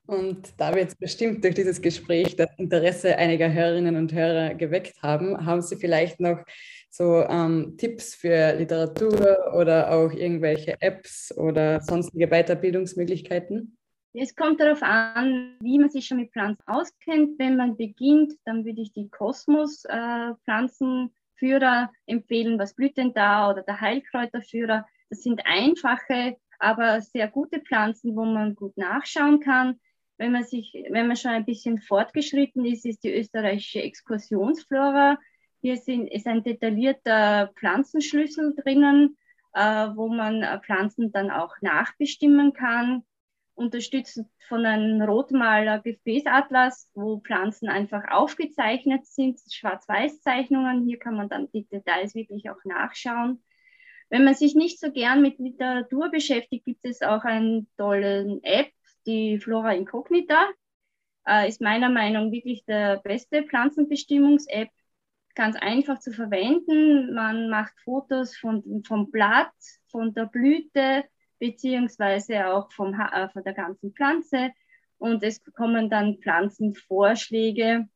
Und 0.06 0.54
da 0.58 0.74
wir 0.74 0.82
jetzt 0.82 1.00
bestimmt 1.00 1.44
durch 1.44 1.56
dieses 1.56 1.82
Gespräch 1.82 2.36
das 2.36 2.50
Interesse 2.58 3.18
einiger 3.18 3.52
Hörerinnen 3.52 3.96
und 3.96 4.12
Hörer 4.12 4.54
geweckt 4.54 5.02
haben, 5.02 5.46
haben 5.46 5.62
Sie 5.62 5.78
vielleicht 5.78 6.20
noch 6.20 6.44
so 6.94 7.26
ähm, 7.28 7.76
Tipps 7.76 8.14
für 8.14 8.54
Literatur 8.54 9.52
oder 9.58 9.92
auch 9.92 10.12
irgendwelche 10.12 10.80
Apps 10.80 11.36
oder 11.36 11.82
sonstige 11.82 12.28
Weiterbildungsmöglichkeiten? 12.28 13.76
Es 14.14 14.36
kommt 14.36 14.62
darauf 14.62 14.84
an, 14.84 15.58
wie 15.60 15.80
man 15.80 15.90
sich 15.90 16.06
schon 16.06 16.18
mit 16.18 16.32
Pflanzen 16.32 16.62
auskennt. 16.68 17.40
Wenn 17.40 17.58
man 17.58 17.78
beginnt, 17.78 18.34
dann 18.46 18.64
würde 18.64 18.82
ich 18.82 18.94
die 18.94 19.10
Kosmos-Pflanzenführer 19.10 21.90
äh, 21.90 22.12
empfehlen, 22.12 22.60
was 22.60 22.76
blüht 22.76 22.96
denn 22.96 23.16
da 23.16 23.50
oder 23.50 23.64
der 23.64 23.82
Heilkräuterführer. 23.82 24.86
Das 25.10 25.24
sind 25.24 25.42
einfache, 25.46 26.38
aber 26.60 27.02
sehr 27.02 27.28
gute 27.28 27.60
Pflanzen, 27.60 28.16
wo 28.16 28.24
man 28.24 28.54
gut 28.54 28.78
nachschauen 28.78 29.40
kann. 29.40 29.80
Wenn 30.20 30.32
man, 30.32 30.44
sich, 30.44 30.72
wenn 30.92 31.08
man 31.08 31.16
schon 31.16 31.32
ein 31.32 31.46
bisschen 31.46 31.82
fortgeschritten 31.82 32.66
ist, 32.66 32.86
ist 32.86 33.04
die 33.04 33.16
österreichische 33.16 33.82
Exkursionsflora. 33.82 35.18
Hier 35.64 35.78
sind, 35.78 36.08
ist 36.08 36.28
ein 36.28 36.44
detaillierter 36.44 37.54
Pflanzenschlüssel 37.56 38.54
drinnen, 38.54 39.18
äh, 39.54 39.88
wo 39.96 40.10
man 40.10 40.44
äh, 40.44 40.60
Pflanzen 40.60 41.14
dann 41.14 41.32
auch 41.32 41.56
nachbestimmen 41.62 42.52
kann. 42.52 43.04
Unterstützt 43.56 44.20
von 44.50 44.66
einem 44.66 45.02
Rotmaler 45.02 45.80
Gefäßatlas, 45.80 46.90
wo 46.94 47.22
Pflanzen 47.22 47.70
einfach 47.70 48.04
aufgezeichnet 48.12 49.06
sind, 49.06 49.40
Schwarz-Weiß-Zeichnungen. 49.50 50.86
Hier 50.86 51.00
kann 51.00 51.16
man 51.16 51.30
dann 51.30 51.50
die 51.54 51.66
Details 51.66 52.14
wirklich 52.14 52.50
auch 52.50 52.62
nachschauen. 52.66 53.42
Wenn 54.10 54.26
man 54.26 54.36
sich 54.36 54.56
nicht 54.56 54.82
so 54.82 54.92
gern 54.92 55.22
mit 55.22 55.40
Literatur 55.40 56.12
beschäftigt, 56.12 56.66
gibt 56.66 56.84
es 56.84 57.02
auch 57.02 57.24
eine 57.24 57.66
tolle 57.78 58.38
App, 58.44 58.70
die 59.06 59.40
Flora 59.40 59.74
Incognita 59.74 60.50
äh, 61.26 61.48
ist 61.48 61.62
meiner 61.62 61.88
Meinung 61.90 62.26
nach 62.26 62.32
wirklich 62.32 62.66
der 62.66 62.98
beste 62.98 63.44
Pflanzenbestimmungs-App. 63.44 64.70
Ganz 65.36 65.56
einfach 65.56 66.00
zu 66.00 66.12
verwenden. 66.12 67.14
Man 67.14 67.50
macht 67.50 67.74
Fotos 67.84 68.36
von, 68.38 68.84
vom 68.86 69.10
Blatt, 69.10 69.52
von 69.88 70.14
der 70.14 70.26
Blüte, 70.26 71.06
beziehungsweise 71.40 72.48
auch 72.48 72.72
vom, 72.72 72.94
äh, 72.94 73.30
von 73.30 73.44
der 73.44 73.54
ganzen 73.54 73.94
Pflanze. 73.94 74.52
Und 74.98 75.24
es 75.24 75.44
kommen 75.54 75.90
dann 75.90 76.20
Pflanzenvorschläge, 76.20 77.88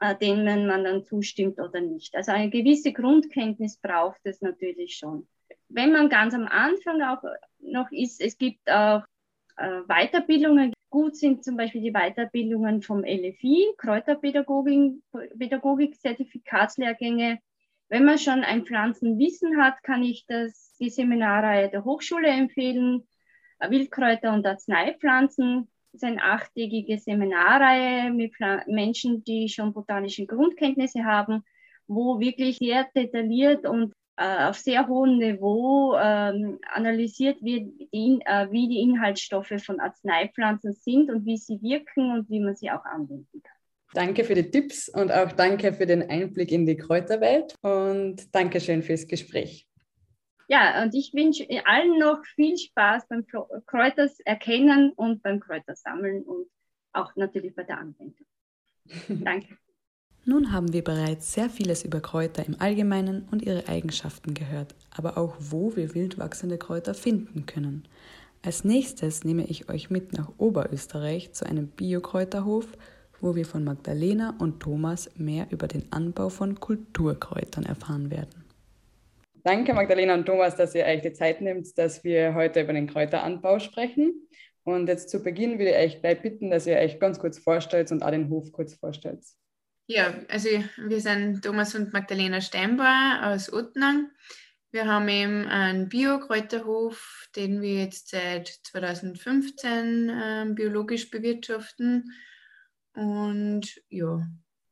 äh, 0.00 0.16
denen 0.16 0.66
man 0.66 0.84
dann 0.84 1.04
zustimmt 1.04 1.60
oder 1.60 1.80
nicht. 1.80 2.14
Also 2.16 2.32
eine 2.32 2.50
gewisse 2.50 2.92
Grundkenntnis 2.92 3.78
braucht 3.78 4.20
es 4.24 4.40
natürlich 4.40 4.96
schon. 4.96 5.28
Wenn 5.68 5.92
man 5.92 6.08
ganz 6.08 6.34
am 6.34 6.46
Anfang 6.46 7.00
auch 7.02 7.22
noch 7.60 7.90
ist, 7.90 8.20
es 8.20 8.36
gibt 8.36 8.68
auch 8.70 9.02
äh, 9.56 9.80
Weiterbildungen 9.88 10.72
gut 10.90 11.16
sind, 11.16 11.42
zum 11.42 11.56
Beispiel 11.56 11.80
die 11.80 11.92
Weiterbildungen 11.92 12.82
vom 12.82 13.04
LFI, 13.04 13.74
Kräuterpädagogik, 13.78 16.00
Zertifikatslehrgänge. 16.00 17.38
Wenn 17.88 18.04
man 18.04 18.18
schon 18.18 18.44
ein 18.44 18.64
Pflanzenwissen 18.64 19.60
hat, 19.60 19.82
kann 19.82 20.02
ich 20.02 20.24
das, 20.26 20.76
die 20.78 20.90
Seminarreihe 20.90 21.70
der 21.70 21.84
Hochschule 21.84 22.28
empfehlen. 22.28 23.06
Wildkräuter 23.58 24.32
und 24.32 24.46
Arzneipflanzen 24.46 25.68
ist 25.92 26.04
eine 26.04 26.22
achttägige 26.22 26.98
Seminarreihe 26.98 28.10
mit 28.10 28.34
Menschen, 28.66 29.24
die 29.24 29.48
schon 29.48 29.72
botanische 29.72 30.26
Grundkenntnisse 30.26 31.04
haben, 31.04 31.44
wo 31.86 32.18
wirklich 32.18 32.58
sehr 32.58 32.88
detailliert 32.94 33.66
und 33.66 33.92
äh, 34.16 34.44
auf 34.44 34.58
sehr 34.58 34.86
hohem 34.88 35.18
Niveau 35.18 35.96
ähm, 35.96 36.58
analysiert 36.72 37.42
wird, 37.42 37.70
die, 37.92 38.20
äh, 38.24 38.50
wie 38.50 38.68
die 38.68 38.80
Inhaltsstoffe 38.80 39.54
von 39.64 39.80
Arzneipflanzen 39.80 40.74
sind 40.74 41.10
und 41.10 41.24
wie 41.24 41.36
sie 41.36 41.60
wirken 41.62 42.12
und 42.12 42.28
wie 42.28 42.40
man 42.40 42.54
sie 42.54 42.70
auch 42.70 42.84
anwenden 42.84 43.42
kann. 43.42 43.56
Danke 43.94 44.24
für 44.24 44.34
die 44.34 44.50
Tipps 44.50 44.88
und 44.88 45.12
auch 45.12 45.32
danke 45.32 45.72
für 45.72 45.86
den 45.86 46.08
Einblick 46.08 46.50
in 46.50 46.66
die 46.66 46.76
Kräuterwelt 46.76 47.54
und 47.62 48.34
danke 48.34 48.60
schön 48.60 48.82
fürs 48.82 49.06
Gespräch. 49.06 49.66
Ja, 50.48 50.82
und 50.82 50.94
ich 50.94 51.12
wünsche 51.14 51.46
allen 51.64 51.98
noch 51.98 52.24
viel 52.34 52.56
Spaß 52.56 53.08
beim 53.08 53.26
Kräuters 53.66 54.18
erkennen 54.20 54.92
und 54.96 55.22
beim 55.22 55.40
Kräutersammeln 55.40 56.22
und 56.24 56.46
auch 56.92 57.14
natürlich 57.16 57.54
bei 57.54 57.64
der 57.64 57.78
Anwendung. 57.78 58.26
Danke. 59.08 59.56
Nun 60.24 60.52
haben 60.52 60.72
wir 60.72 60.84
bereits 60.84 61.32
sehr 61.32 61.50
vieles 61.50 61.84
über 61.84 62.00
Kräuter 62.00 62.46
im 62.46 62.54
Allgemeinen 62.60 63.26
und 63.32 63.42
ihre 63.42 63.66
Eigenschaften 63.66 64.34
gehört, 64.34 64.72
aber 64.96 65.18
auch 65.18 65.34
wo 65.40 65.74
wir 65.74 65.96
wild 65.96 66.16
wachsende 66.16 66.58
Kräuter 66.58 66.94
finden 66.94 67.44
können. 67.46 67.88
Als 68.40 68.62
nächstes 68.62 69.24
nehme 69.24 69.44
ich 69.46 69.68
euch 69.68 69.90
mit 69.90 70.12
nach 70.12 70.30
Oberösterreich 70.38 71.32
zu 71.32 71.44
einem 71.44 71.66
Biokräuterhof, 71.66 72.66
wo 73.20 73.34
wir 73.34 73.44
von 73.44 73.64
Magdalena 73.64 74.36
und 74.38 74.60
Thomas 74.60 75.10
mehr 75.16 75.48
über 75.50 75.66
den 75.66 75.90
Anbau 75.90 76.28
von 76.28 76.60
Kulturkräutern 76.60 77.64
erfahren 77.64 78.12
werden. 78.12 78.44
Danke 79.42 79.74
Magdalena 79.74 80.14
und 80.14 80.24
Thomas, 80.24 80.54
dass 80.54 80.72
ihr 80.76 80.84
euch 80.84 81.02
die 81.02 81.12
Zeit 81.12 81.40
nehmt, 81.40 81.76
dass 81.76 82.04
wir 82.04 82.34
heute 82.34 82.60
über 82.60 82.72
den 82.72 82.86
Kräuteranbau 82.86 83.58
sprechen. 83.58 84.28
Und 84.62 84.86
jetzt 84.86 85.10
zu 85.10 85.20
Beginn 85.20 85.58
würde 85.58 85.72
ich 85.72 85.76
euch 85.76 86.00
gleich 86.00 86.22
bitten, 86.22 86.50
dass 86.50 86.68
ihr 86.68 86.76
euch 86.76 87.00
ganz 87.00 87.18
kurz 87.18 87.38
vorstellt 87.38 87.90
und 87.90 88.04
auch 88.04 88.10
den 88.12 88.28
Hof 88.30 88.52
kurz 88.52 88.74
vorstellt. 88.74 89.24
Ja, 89.94 90.14
also 90.28 90.48
wir 90.78 91.00
sind 91.02 91.44
Thomas 91.44 91.74
und 91.74 91.92
Magdalena 91.92 92.40
Steinbauer 92.40 93.20
aus 93.24 93.52
Ottnang. 93.52 94.10
Wir 94.70 94.86
haben 94.86 95.06
eben 95.10 95.44
einen 95.44 95.90
Bio-Kräuterhof, 95.90 97.28
den 97.36 97.60
wir 97.60 97.82
jetzt 97.82 98.08
seit 98.08 98.48
2015 98.48 100.08
äh, 100.08 100.46
biologisch 100.54 101.10
bewirtschaften. 101.10 102.10
Und 102.94 103.82
ja. 103.90 104.26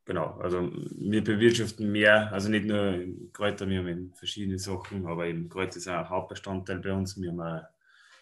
Genau, 0.06 0.38
also 0.38 0.72
wir 0.96 1.22
bewirtschaften 1.22 1.92
mehr, 1.92 2.32
also 2.32 2.48
nicht 2.48 2.64
nur 2.64 3.04
Kräuter, 3.34 3.68
wir 3.68 3.80
haben 3.80 4.14
verschiedene 4.14 4.58
Sachen, 4.58 5.06
aber 5.06 5.26
eben 5.26 5.50
Kräuter 5.50 5.76
ist 5.76 5.88
auch 5.88 5.98
ein 5.98 6.08
Hauptbestandteil 6.08 6.78
bei 6.78 6.94
uns. 6.94 7.20
Wir 7.20 7.30
haben 7.30 7.42
auch 7.42 7.66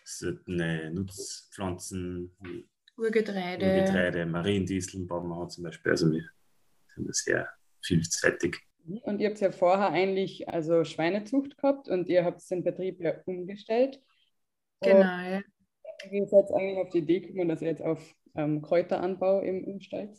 seltene 0.02 0.90
Nutzpflanzen, 0.92 2.34
Urgetreide, 2.96 3.64
Urgetreide 3.64 4.26
Mariendisteln 4.26 5.06
bauen 5.06 5.28
wir 5.28 5.48
zum 5.48 5.62
Beispiel. 5.62 5.92
Also 5.92 6.10
wir 6.10 6.24
sehr 7.10 7.48
vielseitig. 7.82 8.58
Und 9.02 9.20
ihr 9.20 9.28
habt 9.28 9.40
ja 9.40 9.50
vorher 9.50 9.90
eigentlich 9.90 10.48
also 10.48 10.84
Schweinezucht 10.84 11.56
gehabt 11.58 11.88
und 11.88 12.08
ihr 12.08 12.24
habt 12.24 12.48
den 12.50 12.64
Betrieb 12.64 13.00
ja 13.00 13.14
umgestellt. 13.26 14.00
Genau, 14.80 15.00
ja. 15.00 15.42
Wie 16.10 16.26
seid 16.26 16.48
ihr 16.50 16.56
eigentlich 16.56 16.78
auf 16.78 16.90
die 16.90 16.98
Idee 16.98 17.20
gekommen, 17.20 17.48
dass 17.48 17.60
ihr 17.60 17.68
jetzt 17.68 17.82
auf 17.82 18.14
ähm, 18.34 18.62
Kräuteranbau 18.62 19.42
eben 19.42 19.64
umstellt? 19.64 20.16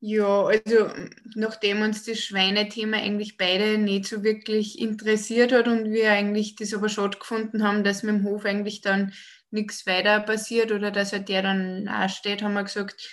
Ja, 0.00 0.44
also 0.44 0.90
nachdem 1.34 1.82
uns 1.82 2.04
das 2.04 2.20
Schweinethema 2.20 2.98
eigentlich 2.98 3.36
beide 3.36 3.78
nicht 3.78 4.06
so 4.06 4.22
wirklich 4.22 4.78
interessiert 4.78 5.52
hat 5.52 5.66
und 5.66 5.90
wir 5.90 6.12
eigentlich 6.12 6.54
das 6.54 6.72
aber 6.72 6.88
schade 6.88 7.18
gefunden 7.18 7.64
haben, 7.64 7.82
dass 7.82 8.04
mit 8.04 8.14
dem 8.14 8.24
Hof 8.24 8.44
eigentlich 8.44 8.80
dann 8.80 9.12
nichts 9.50 9.86
weiter 9.86 10.20
passiert 10.20 10.70
oder 10.70 10.92
dass 10.92 11.12
halt 11.12 11.28
der 11.28 11.42
dann 11.42 11.88
auch 11.88 12.08
steht, 12.08 12.42
haben 12.42 12.54
wir 12.54 12.62
gesagt, 12.62 13.08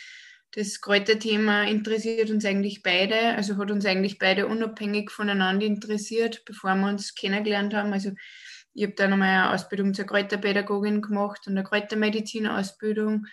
das 0.56 0.80
Kräuterthema 0.80 1.64
interessiert 1.64 2.30
uns 2.32 2.46
eigentlich 2.46 2.82
beide, 2.82 3.36
also 3.36 3.58
hat 3.58 3.72
uns 3.72 3.86
eigentlich 3.86 4.20
beide 4.20 4.48
unabhängig 4.48 5.12
voneinander 5.12 5.66
interessiert, 5.66 6.44
bevor 6.46 6.76
wir 6.76 6.88
uns 6.88 7.14
kennengelernt 7.14 7.74
haben. 7.74 7.92
Also 7.92 8.12
ich 8.74 8.84
habe 8.84 8.94
dann 8.94 9.10
nochmal 9.10 9.30
eine 9.30 9.54
Ausbildung 9.54 9.94
zur 9.94 10.06
Kräuterpädagogin 10.06 11.02
gemacht 11.02 11.42
und 11.46 11.58
eine 11.58 11.64
Kräutermedizin-Ausbildung. 11.66 13.26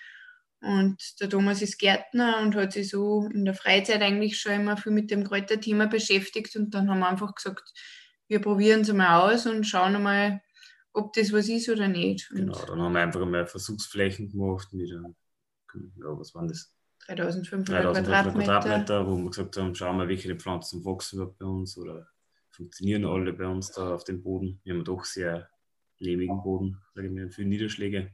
Und 0.62 1.20
der 1.20 1.30
Thomas 1.30 1.62
ist 1.62 1.78
Gärtner 1.78 2.40
und 2.40 2.56
hat 2.56 2.72
sich 2.72 2.90
so 2.90 3.28
in 3.32 3.44
der 3.44 3.54
Freizeit 3.54 4.02
eigentlich 4.02 4.40
schon 4.40 4.52
immer 4.52 4.76
viel 4.76 4.92
mit 4.92 5.10
dem 5.12 5.22
Kräuterthema 5.22 5.86
beschäftigt. 5.86 6.56
Und 6.56 6.74
dann 6.74 6.90
haben 6.90 7.00
wir 7.00 7.08
einfach 7.08 7.34
gesagt, 7.36 7.72
wir 8.26 8.40
probieren 8.40 8.80
es 8.80 8.92
mal 8.92 9.20
aus 9.20 9.46
und 9.46 9.64
schauen 9.64 10.02
mal, 10.02 10.40
ob 10.92 11.12
das 11.12 11.32
was 11.32 11.48
ist 11.48 11.68
oder 11.68 11.86
nicht. 11.86 12.30
Und 12.32 12.38
genau, 12.38 12.64
dann 12.66 12.80
haben 12.80 12.92
wir 12.94 13.00
einfach 13.00 13.24
mal 13.24 13.46
Versuchsflächen 13.46 14.28
gemacht 14.30 14.72
mit, 14.72 14.90
ja, 14.90 16.18
was 16.18 16.34
waren 16.34 16.48
das? 16.48 16.72
3500, 17.08 17.84
3500 17.84 18.04
Quadratmeter. 18.04 18.44
Quadratmeter, 18.44 19.06
wo 19.06 19.16
wir 19.16 19.30
gesagt 19.30 19.56
haben, 19.56 19.74
schauen 19.74 19.98
wir, 19.98 20.08
welche 20.08 20.36
Pflanzen 20.36 20.84
wachsen 20.84 21.16
überhaupt 21.16 21.38
bei 21.38 21.46
uns 21.46 21.76
oder 21.76 22.06
funktionieren 22.50 23.06
alle 23.06 23.32
bei 23.32 23.46
uns 23.46 23.72
da 23.72 23.94
auf 23.94 24.04
dem 24.04 24.22
Boden. 24.22 24.60
Wir 24.64 24.74
haben 24.74 24.84
doch 24.84 25.04
sehr 25.04 25.48
lehmigen 25.98 26.42
Boden, 26.42 26.78
sage 26.94 27.08
ich 27.08 27.12
mal, 27.12 27.30
viele 27.30 27.48
Niederschläge. 27.48 28.12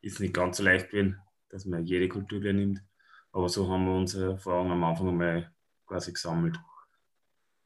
Ist 0.00 0.20
nicht 0.20 0.34
ganz 0.34 0.58
so 0.58 0.62
leicht 0.62 0.90
gewesen, 0.90 1.18
dass 1.48 1.64
man 1.64 1.84
jede 1.84 2.08
Kultur 2.08 2.40
gleich 2.40 2.54
nimmt. 2.54 2.82
Aber 3.32 3.48
so 3.48 3.68
haben 3.68 3.84
wir 3.84 3.94
unsere 3.94 4.32
Erfahrungen 4.32 4.72
am 4.72 4.84
Anfang 4.84 5.08
einmal 5.08 5.52
quasi 5.86 6.12
gesammelt. 6.12 6.58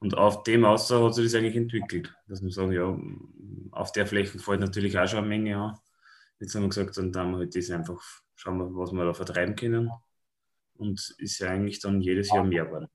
Und 0.00 0.16
auf 0.16 0.42
dem 0.44 0.64
Aussage 0.64 1.04
hat 1.04 1.14
sich 1.14 1.26
das 1.26 1.34
eigentlich 1.34 1.56
entwickelt, 1.56 2.14
dass 2.26 2.42
wir 2.42 2.50
sagen, 2.50 2.72
ja, 2.72 2.98
auf 3.70 3.92
der 3.92 4.06
Fläche 4.06 4.38
fällt 4.38 4.60
natürlich 4.60 4.98
auch 4.98 5.06
schon 5.06 5.20
eine 5.20 5.28
Menge 5.28 5.56
an. 5.56 5.78
Jetzt 6.38 6.54
haben 6.54 6.62
wir 6.62 6.68
gesagt, 6.70 6.96
dann 6.96 7.14
haben 7.14 7.32
wir 7.32 7.38
halt 7.38 7.54
das 7.54 7.70
einfach, 7.70 8.02
schauen 8.40 8.59
wir, 8.59 8.75
was 8.75 8.92
wir 8.92 9.04
da 9.04 9.12
vertreiben 9.12 9.54
können. 9.54 9.90
Und 10.76 11.14
ist 11.18 11.38
ja 11.40 11.49
eigentlich 11.50 11.78
dann 11.80 12.00
jedes 12.00 12.32
Jahr 12.32 12.44
mehr 12.44 12.64
geworden. 12.64 12.87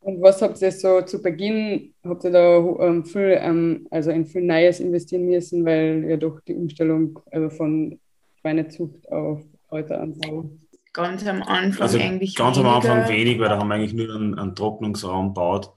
Und 0.00 0.22
was 0.22 0.40
habt 0.40 0.62
ihr 0.62 0.72
so 0.72 1.02
zu 1.02 1.20
Beginn, 1.20 1.92
habt 2.02 2.24
ihr 2.24 2.30
da 2.30 2.58
ähm, 2.80 3.04
viel, 3.04 3.36
ähm, 3.38 3.86
also 3.90 4.10
in 4.10 4.24
viel 4.24 4.42
Neues 4.42 4.80
investieren 4.80 5.26
müssen, 5.26 5.64
weil 5.66 6.04
ja 6.08 6.16
doch 6.16 6.40
die 6.40 6.54
Umstellung 6.54 7.18
also 7.30 7.50
von 7.50 7.98
Schweinezucht 8.40 9.06
auf 9.10 9.42
Kräuteranbau 9.68 10.48
Ganz 10.92 11.26
am 11.26 11.42
Anfang 11.42 11.82
Also 11.82 11.98
eigentlich 11.98 12.34
ganz 12.34 12.56
am 12.56 12.64
weniger. 12.64 12.76
Anfang 12.76 13.08
wenig, 13.10 13.38
weil 13.38 13.50
da 13.50 13.58
haben 13.58 13.68
wir 13.68 13.74
eigentlich 13.74 13.92
nur 13.92 14.14
einen, 14.14 14.38
einen 14.38 14.54
Trocknungsraum 14.54 15.34
gebaut. 15.34 15.72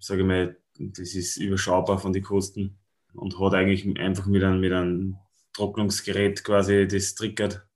Sage 0.00 0.22
ich 0.22 0.26
mal, 0.26 0.56
das 0.78 1.14
ist 1.14 1.36
überschaubar 1.36 2.00
von 2.00 2.12
den 2.12 2.24
Kosten 2.24 2.76
und 3.12 3.38
hat 3.38 3.54
eigentlich 3.54 3.86
einfach 4.00 4.26
mit 4.26 4.42
einem, 4.42 4.58
mit 4.58 4.72
einem 4.72 5.16
Trocknungsgerät 5.52 6.42
quasi 6.42 6.88
das 6.88 7.14
triggert. 7.14 7.67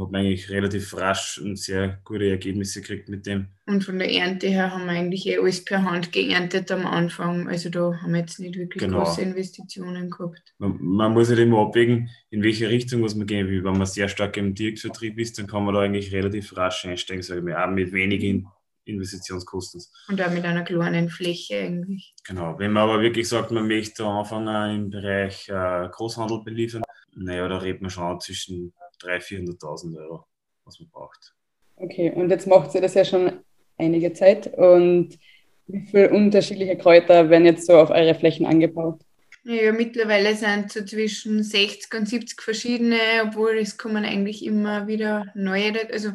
Hat 0.00 0.10
man 0.10 0.20
eigentlich 0.20 0.50
relativ 0.50 0.94
rasch 0.96 1.38
und 1.38 1.58
sehr 1.58 2.00
gute 2.04 2.28
Ergebnisse 2.28 2.80
gekriegt 2.80 3.08
mit 3.08 3.24
dem. 3.26 3.48
Und 3.66 3.82
von 3.82 3.98
der 3.98 4.12
Ernte 4.12 4.46
her 4.48 4.70
haben 4.72 4.84
wir 4.84 4.92
eigentlich 4.92 5.26
eh 5.26 5.38
alles 5.38 5.64
per 5.64 5.82
Hand 5.82 6.12
geerntet 6.12 6.70
am 6.70 6.86
Anfang. 6.86 7.48
Also 7.48 7.70
da 7.70 7.92
haben 8.00 8.12
wir 8.12 8.20
jetzt 8.20 8.38
nicht 8.38 8.56
wirklich 8.56 8.82
Genau. 8.82 9.02
große 9.04 9.22
Investitionen 9.22 10.10
gehabt. 10.10 10.54
Man, 10.58 10.76
man 10.80 11.12
muss 11.12 11.28
halt 11.30 11.38
immer 11.38 11.60
abwägen, 11.60 12.10
in 12.30 12.42
welche 12.42 12.68
Richtung 12.68 13.00
muss 13.00 13.14
man 13.14 13.26
gehen. 13.26 13.48
Wenn 13.48 13.62
man 13.78 13.86
sehr 13.86 14.08
stark 14.08 14.36
im 14.36 14.54
Direktvertrieb 14.54 15.18
ist, 15.18 15.38
dann 15.38 15.46
kann 15.46 15.64
man 15.64 15.74
da 15.74 15.80
eigentlich 15.80 16.12
relativ 16.12 16.56
rasch 16.56 16.84
einsteigen, 16.84 17.22
sage 17.22 17.40
ich 17.40 17.46
mal, 17.46 17.56
auch 17.64 17.70
mit 17.70 17.92
wenigen 17.92 18.46
Investitionskosten. 18.84 19.82
Und 20.08 20.22
auch 20.22 20.30
mit 20.30 20.44
einer 20.44 20.62
kleinen 20.62 21.08
Fläche 21.08 21.58
eigentlich. 21.58 22.14
Genau. 22.24 22.58
Wenn 22.58 22.72
man 22.72 22.84
aber 22.88 23.02
wirklich 23.02 23.28
sagt, 23.28 23.50
man 23.50 23.66
möchte 23.66 24.04
anfangen 24.04 24.74
im 24.84 24.90
Bereich 24.90 25.48
äh, 25.48 25.88
Großhandel 25.90 26.42
beliefern, 26.44 26.82
naja, 27.14 27.48
da 27.48 27.58
redet 27.58 27.82
man 27.82 27.90
schon 27.90 28.20
zwischen 28.20 28.72
300.000, 29.02 29.58
400.000 29.60 29.98
Euro, 29.98 30.26
was 30.64 30.80
man 30.80 30.88
braucht. 30.90 31.34
Okay, 31.76 32.10
und 32.10 32.30
jetzt 32.30 32.46
macht 32.46 32.74
ihr 32.74 32.80
das 32.80 32.94
ja 32.94 33.04
schon 33.04 33.40
einige 33.76 34.12
Zeit. 34.12 34.52
Und 34.56 35.18
wie 35.66 35.80
viele 35.80 36.10
unterschiedliche 36.10 36.76
Kräuter 36.76 37.28
werden 37.28 37.44
jetzt 37.44 37.66
so 37.66 37.74
auf 37.76 37.90
eure 37.90 38.14
Flächen 38.14 38.46
angebaut? 38.46 39.00
Ja, 39.44 39.70
mittlerweile 39.72 40.34
sind 40.34 40.72
so 40.72 40.84
zwischen 40.84 41.42
60 41.42 41.94
und 41.94 42.08
70 42.08 42.42
verschiedene, 42.42 42.98
obwohl 43.24 43.58
es 43.58 43.78
kommen 43.78 44.04
eigentlich 44.04 44.44
immer 44.44 44.88
wieder 44.88 45.26
neue. 45.34 45.72
Also 45.92 46.12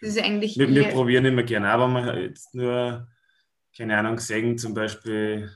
das 0.00 0.10
ist 0.10 0.22
eigentlich 0.22 0.58
Wir, 0.58 0.68
wir 0.68 0.88
probieren 0.90 1.24
immer 1.24 1.44
gerne, 1.44 1.68
aber 1.68 1.88
man 1.88 2.20
jetzt 2.20 2.54
nur, 2.54 3.08
keine 3.74 3.96
Ahnung, 3.96 4.18
sägen 4.18 4.58
zum 4.58 4.74
Beispiel, 4.74 5.50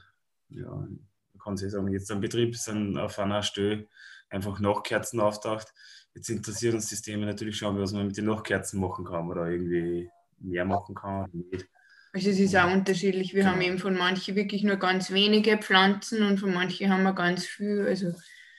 ja, 0.49 0.71
man 0.71 1.01
kann 1.43 1.57
sich 1.59 1.71
sagen, 1.71 1.93
jetzt 1.93 2.11
am 2.11 2.21
Betrieb 2.21 2.57
sind 2.57 2.97
auf 2.97 3.19
einer 3.19 3.43
Stelle 3.43 3.87
einfach 4.31 4.59
Nachtkerzen 4.59 5.21
auftaucht. 5.21 5.75
Jetzt 6.19 6.31
interessiert 6.31 6.75
uns 6.75 6.91
das 6.91 7.01
Thema 7.01 7.27
natürlich 7.27 7.57
schon, 7.57 7.79
was 7.79 7.93
man 7.93 8.09
mit 8.09 8.17
den 8.17 8.25
Nachtkerzen 8.25 8.81
machen 8.81 9.05
kann 9.05 9.29
oder 9.31 9.47
irgendwie 9.47 10.11
mehr 10.41 10.65
machen 10.65 10.97
kann 10.97 11.27
oder 11.27 11.31
nicht. 11.33 11.69
Also 12.13 12.31
es 12.31 12.41
ist 12.41 12.57
auch 12.57 12.73
unterschiedlich. 12.73 13.35
Wir 13.35 13.43
Genau. 13.43 13.53
haben 13.55 13.61
eben 13.63 13.79
von 13.79 13.97
manchen 13.97 14.35
wirklich 14.35 14.65
nur 14.65 14.79
ganz 14.79 15.13
wenige 15.13 15.59
Pflanzen 15.59 16.25
und 16.27 16.41
von 16.41 16.53
manchen 16.53 16.93
haben 16.93 17.05
wir 17.05 17.13
ganz 17.13 17.47
viel. 17.47 17.87
Also 17.87 18.13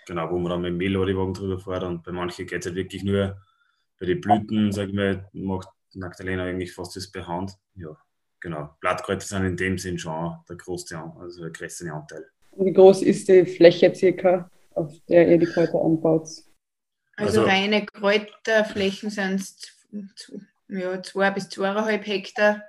Genau, 0.08 0.32
wo 0.32 0.38
man 0.39 0.52
dann 0.52 0.62
mit 0.62 0.69
dem 0.69 0.78
Mehlwagen 0.78 1.34
drüber 1.34 1.60
fährt 1.60 1.84
und 1.84 2.02
bei 2.04 2.13
manchen 2.13 2.48
geht 2.48 2.62
es 2.62 2.67
halt 2.67 2.78
wirklich 2.78 3.04
nur 3.04 3.38
bei 4.00 4.06
den 4.06 4.22
Blüten, 4.22 4.72
sag 4.72 4.88
ich 4.88 4.95
mal, 4.95 5.28
macht 5.34 5.67
Magdalena 5.93 6.45
eigentlich 6.45 6.74
fast 6.74 6.95
das 6.95 7.12
per 7.12 7.28
Hand. 7.28 7.52
Ja, 7.76 7.89
genau. 8.39 8.69
Blattkräuter 8.80 9.26
sind 9.26 9.43
in 9.43 9.58
dem 9.58 9.78
Sinn 9.78 10.00
schon 10.00 10.38
der 10.48 10.56
größte, 10.56 10.98
also 10.98 11.41
der 11.41 11.52
größte 11.52 11.91
Anteil. 11.91 12.26
Und 12.52 12.67
wie 12.67 12.74
groß 12.74 13.02
ist 13.02 13.28
die 13.28 13.45
Fläche 13.45 13.93
circa, 13.93 14.50
auf 14.76 14.93
der 15.10 15.30
ihr 15.30 15.38
die 15.39 15.45
Kräuter 15.45 15.82
anbaut? 15.84 16.30
Also, 17.19 17.41
Also- 17.41 17.51
reine 17.51 17.86
Kräuterflächen 17.86 19.10
sind 19.10 19.41
es 19.41 19.62
ja, 20.69 21.01
zwei 21.01 21.32
bis 21.32 21.49
zweieinhalb 21.49 22.05
Hektar. 22.05 22.62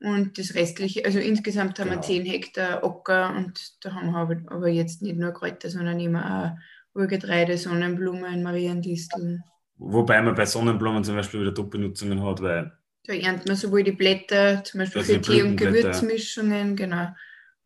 Und 0.00 0.38
das 0.38 0.54
restliche, 0.54 1.04
also 1.06 1.18
insgesamt 1.18 1.78
haben 1.78 1.88
Genau. 1.88 2.00
wir 2.02 2.06
zehn 2.06 2.26
Hektar 2.26 2.84
Acker 2.84 3.34
und 3.34 3.58
da 3.82 3.94
haben 3.94 4.10
wir 4.10 4.52
aber, 4.52 4.68
jetzt 4.68 5.00
nicht 5.00 5.16
nur 5.16 5.32
Kräuter, 5.32 5.70
sondern 5.70 5.98
immer 5.98 6.54
auch 6.94 6.98
Urgetreide, 7.00 7.56
Sonnenblumen, 7.56 8.42
Mariendisteln. 8.42 9.42
Wobei 9.78 10.20
man 10.22 10.34
bei 10.34 10.44
Sonnenblumen 10.46 11.02
zum 11.02 11.16
Beispiel 11.16 11.40
wieder 11.40 11.54
Top-Benutzungen 11.54 12.22
hat, 12.22 12.40
weil 12.42 12.72
Da 13.04 13.14
erntet 13.14 13.46
man 13.46 13.56
sowohl 13.56 13.84
die 13.84 13.92
Blätter, 13.92 14.62
zum 14.64 14.80
Beispiel 14.80 15.00
Also 15.00 15.14
für 15.14 15.20
Tee- 15.20 15.42
und. 15.42 15.56
Gewürzmischungen, 15.56 16.76
genau, 16.76 17.08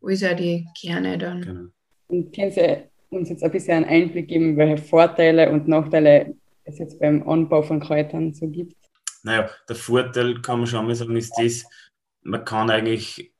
als 0.03 0.23
auch 0.23 0.37
die 0.37 0.67
Kerne 0.81 1.19
dann. 1.19 1.43
genau. 1.43 1.69
Und 2.09 2.35
können 2.35 2.51
Sie 2.53 2.90
uns 3.11 3.29
jetzt 3.29 3.43
ein 3.43 3.51
bisschen 3.51 3.85
einen 3.85 4.05
Einblick 4.05 4.29
geben, 4.29 4.57
welche 4.57 4.83
Vorteile 4.83 5.51
und 5.51 5.69
Nachteile 5.69 6.35
es 6.65 6.79
jetzt 6.79 6.99
beim 7.01 7.29
Anbau 7.29 7.63
von 7.63 7.81
Kräutern 7.81 8.33
so 8.33 8.49
gibt? 8.49 8.77
Naja, 9.23 9.51
der 9.69 9.77
Vorteil 9.77 10.41
kann 10.41 10.61
man 10.61 10.67
schon 10.67 10.87
mal 10.87 10.95
sagen, 10.95 11.17
ist 11.17 11.35
das, 11.37 11.65
man 12.23 12.45
kann 12.45 12.71
eigentlich 12.71 13.33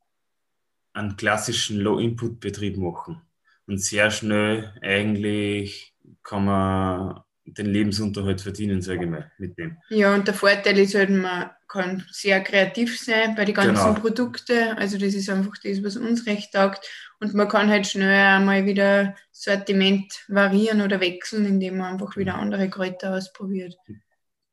einen 0.93 1.17
klassischen 1.17 1.79
Low-Input-Betrieb 1.79 2.77
machen. 2.77 3.23
Und 3.67 3.81
sehr 3.81 4.11
schnell 4.11 4.75
eigentlich 4.83 5.95
kann 6.23 6.45
man 6.45 7.21
den 7.57 7.67
Lebensunterhalt 7.67 8.41
verdienen, 8.41 8.83
sage 8.83 9.05
ich 9.05 9.11
mal, 9.11 9.31
mit 9.39 9.59
dem. 9.59 9.77
Ja, 9.89 10.15
und 10.15 10.27
der 10.27 10.35
Vorteil 10.35 10.79
ist 10.79 10.95
halt, 10.95 11.11
man 11.11 11.51
kann 11.69 12.05
sehr 12.11 12.41
kreativ 12.43 12.99
sein 13.01 13.35
bei 13.35 13.45
den 13.45 13.55
ganzen 13.55 13.75
Genau. 13.75 13.95
Produkten. 13.95 14.77
Also 14.77 14.99
das 14.99 15.15
ist 15.15 15.31
einfach 15.31 15.55
das, 15.63 15.83
was 15.85 15.97
uns 15.97 16.27
recht 16.27 16.53
taugt. 16.53 16.87
Und 17.21 17.35
man 17.35 17.49
kann 17.49 17.69
halt 17.69 17.87
schnell 17.87 18.11
einmal 18.11 18.67
wieder 18.67 19.15
Sortiment 19.31 20.25
variieren 20.29 20.83
oder 20.83 21.01
wechseln, 21.01 21.47
indem 21.47 21.79
man 21.79 21.93
einfach 21.93 22.17
wieder 22.17 22.35
andere 22.35 22.69
Kräuter 22.69 23.15
ausprobiert. 23.15 23.77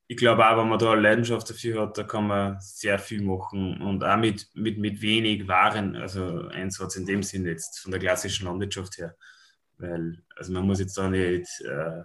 Ich 0.10 0.16
glaube 0.18 0.48
auch, 0.48 0.58
wenn 0.58 0.70
man 0.70 0.80
da 0.80 0.94
eine 0.94 1.02
Leidenschaft 1.02 1.50
dafür 1.50 1.82
hat, 1.82 1.98
da 1.98 2.04
kann 2.04 2.28
man 2.28 2.58
sehr 2.62 2.98
viel 2.98 3.22
machen 3.22 3.82
und 3.82 4.04
auch 4.04 4.16
mit, 4.18 4.48
mit, 4.54 4.78
mit 4.78 5.02
wenig 5.02 5.48
Waren, 5.50 5.98
also 5.98 6.48
Einsatz 6.48 6.96
in 6.96 7.06
dem 7.06 7.24
Sinn 7.24 7.46
jetzt 7.46 7.80
von 7.80 7.92
der 7.92 8.00
klassischen 8.00 8.46
Landwirtschaft 8.46 8.98
her. 9.00 9.18
Weil, 9.78 10.24
also 10.36 10.54
man 10.54 10.66
muss 10.66 10.80
jetzt 10.80 10.98
da 10.98 11.10
nicht 11.10 11.62
äh, 11.62 12.04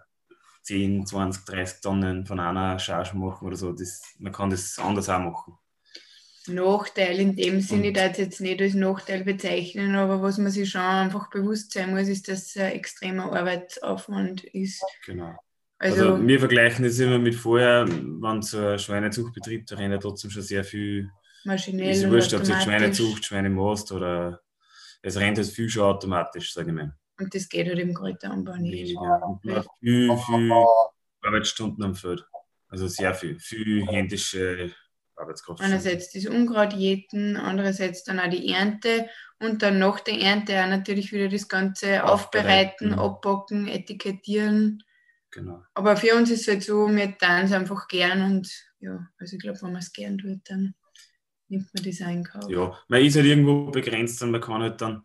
10, 0.62 1.06
20, 1.06 1.44
30 1.44 1.80
Tonnen 1.80 2.26
von 2.26 2.40
einer 2.40 2.78
Charge 2.78 3.16
machen 3.16 3.46
oder 3.46 3.56
so. 3.56 3.72
Das, 3.72 4.02
man 4.18 4.32
kann 4.32 4.50
das 4.50 4.78
anders 4.78 5.08
auch 5.08 5.18
machen. 5.18 5.54
Nachteil 6.48 7.20
in 7.20 7.36
dem 7.36 7.60
Sinne, 7.60 7.88
ich 7.88 7.94
darf 7.94 8.12
es 8.12 8.18
jetzt 8.18 8.40
nicht 8.40 8.60
als 8.60 8.74
Nachteil 8.74 9.22
bezeichnen, 9.22 9.94
aber 9.94 10.22
was 10.22 10.38
man 10.38 10.50
sich 10.50 10.70
schon 10.70 10.80
einfach 10.80 11.30
bewusst 11.30 11.72
sein 11.72 11.94
muss, 11.94 12.08
ist, 12.08 12.28
dass 12.28 12.48
es 12.48 12.56
ein 12.56 12.72
extremer 12.72 13.32
Arbeitsaufwand 13.32 14.44
ist. 14.44 14.82
Genau. 15.06 15.36
Also, 15.78 16.14
Also, 16.14 16.26
wir 16.26 16.38
vergleichen 16.38 16.84
das 16.84 16.98
immer 16.98 17.18
mit 17.18 17.34
vorher, 17.34 17.86
wenn 17.88 18.42
so 18.42 18.58
ein 18.58 18.78
Schweinezuchtbetrieb, 18.78 19.66
da 19.66 19.76
rennt 19.76 19.92
ja 19.92 19.98
trotzdem 19.98 20.30
schon 20.30 20.42
sehr 20.42 20.64
viel 20.64 21.10
maschinell 21.44 21.90
ist 21.90 22.08
wurscht, 22.08 22.34
ob 22.34 22.42
es 22.42 22.48
jetzt. 22.48 22.62
Schweinezucht, 22.64 23.24
Schweinemost 23.24 23.92
oder 23.92 24.40
es 25.02 25.16
rennt 25.16 25.38
halt 25.38 25.48
viel 25.48 25.68
schon 25.68 25.82
automatisch, 25.82 26.52
sage 26.52 26.70
ich 26.70 26.76
mal. 26.76 26.96
Und 27.18 27.34
das 27.34 27.48
geht 27.48 27.68
halt 27.68 27.78
im 27.78 27.94
Kräuteranbau 27.94 28.56
nicht. 28.56 28.94
Man 28.94 29.54
hat 29.54 29.66
viel, 29.80 30.16
viel 30.16 30.52
Arbeitsstunden 31.20 31.84
am 31.84 31.94
Feld. 31.94 32.24
Also 32.68 32.88
sehr 32.88 33.14
viel. 33.14 33.38
Viel 33.38 33.86
händische 33.86 34.72
Arbeitskraft. 35.16 35.60
Einerseits 35.60 36.12
das 36.12 36.26
Unkraut 36.26 36.72
jäten, 36.72 37.36
andererseits 37.36 38.04
dann 38.04 38.18
auch 38.18 38.30
die 38.30 38.48
Ernte 38.48 39.08
und 39.38 39.62
dann 39.62 39.78
nach 39.78 40.00
der 40.00 40.18
Ernte 40.20 40.62
auch 40.62 40.68
natürlich 40.68 41.12
wieder 41.12 41.28
das 41.28 41.48
Ganze 41.48 42.04
aufbereiten, 42.04 42.94
Aufbereiten. 42.94 42.98
abbacken, 42.98 43.68
etikettieren. 43.68 44.82
Genau. 45.30 45.62
Aber 45.74 45.96
für 45.96 46.14
uns 46.14 46.30
ist 46.30 46.42
es 46.42 46.48
halt 46.48 46.62
so, 46.62 46.88
wir 46.88 47.18
tun 47.18 47.44
es 47.44 47.52
einfach 47.52 47.88
gern 47.88 48.22
und 48.22 48.50
ja, 48.80 49.06
also 49.18 49.36
ich 49.36 49.42
glaube, 49.42 49.60
wenn 49.62 49.72
man 49.72 49.80
es 49.80 49.92
gern 49.92 50.18
tut, 50.18 50.40
dann 50.44 50.74
nimmt 51.48 51.68
man 51.72 51.84
das 51.84 52.02
auch 52.02 52.10
in 52.10 52.24
Kauf. 52.24 52.50
Ja, 52.50 52.78
man 52.88 53.02
ist 53.02 53.16
halt 53.16 53.26
irgendwo 53.26 53.70
begrenzt 53.70 54.22
und 54.22 54.30
man 54.30 54.40
kann 54.40 54.62
halt 54.62 54.80
dann 54.80 55.04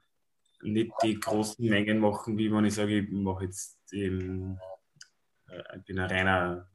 nicht 0.62 0.92
die 1.04 1.20
großen 1.20 1.68
Mengen 1.68 2.00
machen, 2.00 2.38
wie 2.38 2.52
wenn 2.52 2.66
ich 2.66 2.74
sage, 2.74 3.00
ich 3.00 3.10
mache 3.10 3.46
jetzt 3.46 3.78
eben, 3.92 4.60
äh, 5.50 5.78
ich 5.78 5.84
bin 5.86 6.00
ein 6.00 6.10
reiner 6.10 6.70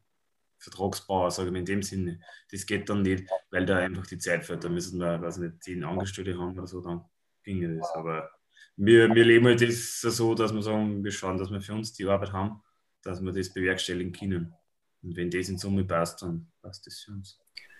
Vertragsbauer, 0.59 1.31
sage 1.31 1.49
ich 1.49 1.53
mal 1.53 1.59
in 1.59 1.65
dem 1.65 1.83
Sinne. 1.83 2.21
Das 2.51 2.65
geht 2.67 2.89
dann 2.89 3.03
nicht, 3.03 3.29
weil 3.51 3.67
da 3.67 3.79
einfach 3.79 4.07
die 4.07 4.19
Zeit 4.19 4.45
fehlt. 4.45 4.63
Da 4.63 4.69
müssen 4.69 5.01
wir, 5.01 5.21
weiß 5.21 5.39
nicht, 5.39 5.63
zehn 5.63 5.83
Angestellte 5.85 6.39
haben 6.39 6.57
oder 6.57 6.67
so, 6.67 6.81
dann 6.81 7.05
ginge 7.43 7.77
das. 7.77 7.91
Aber 7.95 8.31
wir, 8.77 9.13
wir 9.15 9.25
leben 9.25 9.47
halt 9.47 9.61
das 9.61 10.01
so, 10.01 10.35
dass 10.35 10.55
wir 10.55 10.63
sagen, 10.63 11.03
wir 11.03 11.11
schauen, 11.11 11.39
dass 11.39 11.51
wir 11.51 11.61
für 11.61 11.75
uns 11.75 11.93
die 11.93 12.07
Arbeit 12.07 12.33
haben, 12.33 12.63
dass 13.03 13.21
wir 13.21 13.33
das 13.33 13.53
bewerkstelligen 13.53 14.13
können. 14.13 14.55
Und 15.03 15.17
wenn 15.17 15.31
das 15.31 15.49
in 15.49 15.59
Summe 15.59 15.85
passt, 15.85 16.23
dann 16.23 16.47
passt 16.63 16.87
das 16.87 17.01
für 17.01 17.13
uns. 17.13 17.39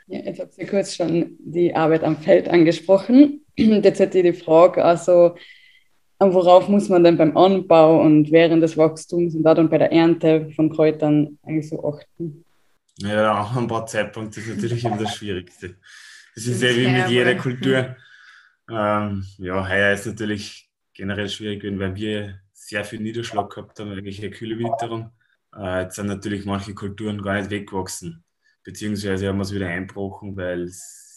Ja, 0.09 0.19
jetzt 0.19 0.41
habt 0.41 0.59
ihr 0.59 0.67
kurz 0.67 0.97
schon 0.97 1.37
die 1.39 1.75
Arbeit 1.75 2.03
am 2.03 2.17
Feld 2.17 2.49
angesprochen. 2.49 3.47
Jetzt 3.57 4.01
hätte 4.01 4.19
ich 4.19 4.25
die 4.25 4.43
Frage, 4.43 4.85
also 4.85 5.37
worauf 6.31 6.69
muss 6.69 6.89
man 6.89 7.05
denn 7.05 7.17
beim 7.17 7.37
Anbau 7.37 8.03
und 8.03 8.31
während 8.31 8.63
des 8.63 8.77
Wachstums 8.77 9.35
und 9.35 9.47
auch 9.47 9.55
dann 9.55 9.71
bei 9.71 9.79
der 9.79 9.93
Ernte 9.93 10.51
von 10.55 10.71
Kräutern 10.71 11.39
eigentlich 11.43 11.69
so 11.71 11.83
achten? 11.85 12.45
Ja, 12.99 13.51
ein 13.57 13.67
paar 13.67 13.87
Zeitpunkte 13.87 14.41
ist 14.41 14.49
natürlich 14.49 14.85
immer 14.85 14.99
das 14.99 15.17
Schwierigste. 15.17 15.77
Das 16.35 16.47
ist 16.47 16.63
ja 16.63 16.69
wie 16.77 16.89
mit 16.89 17.09
jeder 17.09 17.35
Kultur. 17.35 17.97
Ähm, 18.71 19.25
ja, 19.39 19.69
heuer 19.69 19.93
ist 19.93 20.07
natürlich 20.07 20.71
generell 20.95 21.29
schwierig 21.29 21.61
gewesen, 21.61 21.81
weil 21.81 21.97
wir 21.97 22.39
sehr 22.53 22.85
viel 22.85 23.01
Niederschlag 23.01 23.51
gehabt 23.51 23.79
haben, 23.79 23.91
eigentlich 23.91 24.21
eine 24.21 24.31
kühle 24.31 24.59
Witterung. 24.59 25.11
Äh, 25.55 25.83
jetzt 25.83 25.97
sind 25.97 26.07
natürlich 26.07 26.47
manche 26.47 26.73
Kulturen 26.73 27.21
gar 27.21 27.35
nicht 27.35 27.51
weggewachsen. 27.51 28.25
Beziehungsweise 28.63 29.29
haben 29.29 29.39
wir 29.39 29.43
es 29.43 29.53
wieder 29.53 29.67
eingebrochen, 29.67 30.37
weil 30.37 30.63
es 30.63 31.12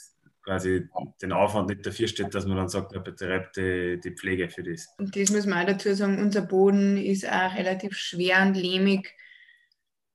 quasi 0.46 0.88
den 1.22 1.32
Aufwand 1.34 1.70
nicht 1.70 1.86
dafür 1.86 2.08
steht, 2.08 2.34
dass 2.34 2.46
man 2.46 2.56
dann 2.58 2.70
sagt, 2.70 2.94
man 2.94 3.04
betreibt 3.04 3.58
die, 3.58 4.00
die 4.02 4.12
Pflege 4.12 4.50
für 4.50 4.64
das. 4.64 4.88
Und 4.98 5.16
das 5.16 5.32
muss 5.32 5.46
man 5.46 5.64
auch 5.64 5.68
dazu 5.72 5.94
sagen, 5.94 6.20
unser 6.22 6.44
Boden 6.44 6.98
ist 6.98 7.28
auch 7.28 7.56
relativ 7.56 7.98
schwer 7.98 8.44
und 8.44 8.54
lehmig. 8.56 9.12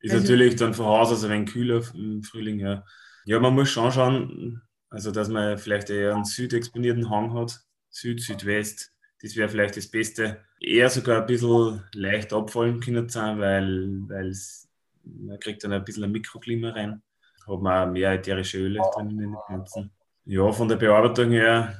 Ist 0.00 0.12
Also- 0.12 0.22
natürlich 0.22 0.56
dann 0.56 0.72
von 0.72 0.86
Haus 0.86 1.10
aus 1.12 1.24
ein 1.24 1.30
wenig 1.30 1.52
kühler 1.52 1.82
im 1.94 2.22
Frühling, 2.22 2.60
ja. 2.60 2.84
Ja, 3.26 3.38
man 3.40 3.54
muss 3.54 3.68
schon 3.70 3.92
schauen, 3.92 4.62
also 4.88 5.10
dass 5.10 5.28
man 5.28 5.58
vielleicht 5.58 5.90
eher 5.90 6.14
einen 6.14 6.24
südexponierten 6.24 7.10
Hang 7.10 7.34
hat, 7.34 7.60
Süd, 7.90 8.22
Südwest. 8.22 8.92
Das 9.22 9.36
wäre 9.36 9.48
vielleicht 9.48 9.76
das 9.76 9.88
Beste. 9.90 10.42
Eher 10.60 10.88
sogar 10.88 11.20
ein 11.20 11.26
bisschen 11.26 11.82
leicht 11.92 12.32
abfallen 12.32 12.80
können 12.80 13.08
sein, 13.08 13.38
weil, 13.38 13.86
man 15.02 15.40
kriegt 15.40 15.64
dann 15.64 15.72
ein 15.72 15.84
bisschen 15.84 16.04
ein 16.04 16.12
Mikroklima 16.12 16.70
rein. 16.70 17.02
Hat 17.46 17.60
man 17.60 17.88
auch 17.88 17.92
mehr 17.92 18.12
ätherische 18.12 18.58
Öle 18.58 18.80
drin 18.94 19.10
in 19.10 19.18
den 19.18 19.36
Pflanzen. 19.46 19.90
Ja, 20.30 20.52
von 20.52 20.68
der 20.68 20.76
Bearbeitung 20.76 21.32
her, 21.32 21.74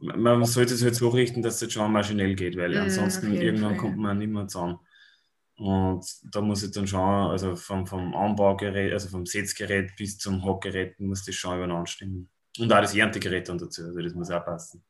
man 0.00 0.44
sollte 0.44 0.74
es 0.74 0.82
halt 0.84 0.94
so 0.94 1.08
richten, 1.10 1.42
dass 1.42 1.56
es 1.56 1.62
jetzt 1.62 1.74
schon 1.74 1.92
maschinell 1.92 2.34
geht, 2.36 2.56
weil 2.56 2.76
Mhm, 2.76 2.78
ansonsten 2.78 3.32
auf 3.32 3.40
jeden 3.40 3.56
irgendwann 3.56 3.76
Fall, 3.76 3.76
kommt 3.76 3.98
man 3.98 4.18
nicht 4.18 4.30
mehr 4.30 4.46
zusammen. 4.48 4.78
Und 5.56 6.04
da 6.32 6.40
muss 6.42 6.62
ich 6.64 6.72
dann 6.72 6.86
schauen, 6.88 7.30
also 7.30 7.56
vom, 7.56 7.86
vom 7.86 8.14
Anbaugerät, 8.14 8.92
also 8.92 9.08
vom 9.10 9.26
Setzgerät 9.26 9.92
bis 9.96 10.18
zum 10.18 10.44
Hockgerät 10.44 11.00
muss 11.00 11.24
das 11.24 11.34
schon 11.36 11.56
übereinander 11.56 11.86
stimmen. 11.88 12.30
Und 12.58 12.72
auch 12.72 12.80
das 12.82 12.94
Erntegerät 12.96 13.48
dann 13.48 13.58
dazu, 13.58 13.82
also 13.84 14.00
das 14.02 14.14
muss 14.14 14.30
auch 14.30 14.44
passen. 14.44 14.84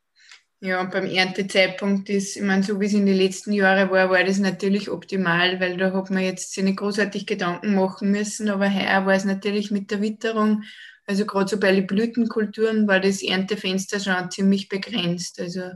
Ja, 0.61 0.79
und 0.79 0.91
beim 0.91 1.05
Erntezeitpunkt 1.05 2.09
ist, 2.09 2.37
ich 2.37 2.41
meine, 2.41 2.63
so 2.63 2.79
wie 2.79 2.85
es 2.85 2.93
in 2.93 3.05
den 3.05 3.17
letzten 3.17 3.51
Jahren 3.51 3.89
war, 3.91 4.09
war 4.09 4.23
das 4.23 4.39
natürlich 4.39 4.89
optimal, 4.89 5.59
weil 5.59 5.75
da 5.77 5.91
hat 5.91 6.09
man 6.09 6.23
jetzt 6.23 6.53
sich 6.53 6.63
nicht 6.63 6.77
großartig 6.77 7.25
Gedanken 7.27 7.75
machen 7.75 8.11
müssen, 8.11 8.49
aber 8.49 8.73
heuer 8.73 9.05
war 9.05 9.13
es 9.13 9.25
natürlich 9.25 9.71
mit 9.71 9.91
der 9.91 10.01
Witterung, 10.01 10.63
also 11.05 11.25
gerade 11.25 11.49
so 11.49 11.59
bei 11.59 11.73
den 11.73 11.87
Blütenkulturen 11.87 12.87
war 12.87 12.99
das 12.99 13.21
Erntefenster 13.21 13.99
schon 13.99 14.31
ziemlich 14.31 14.69
begrenzt. 14.69 15.39
Also, 15.39 15.71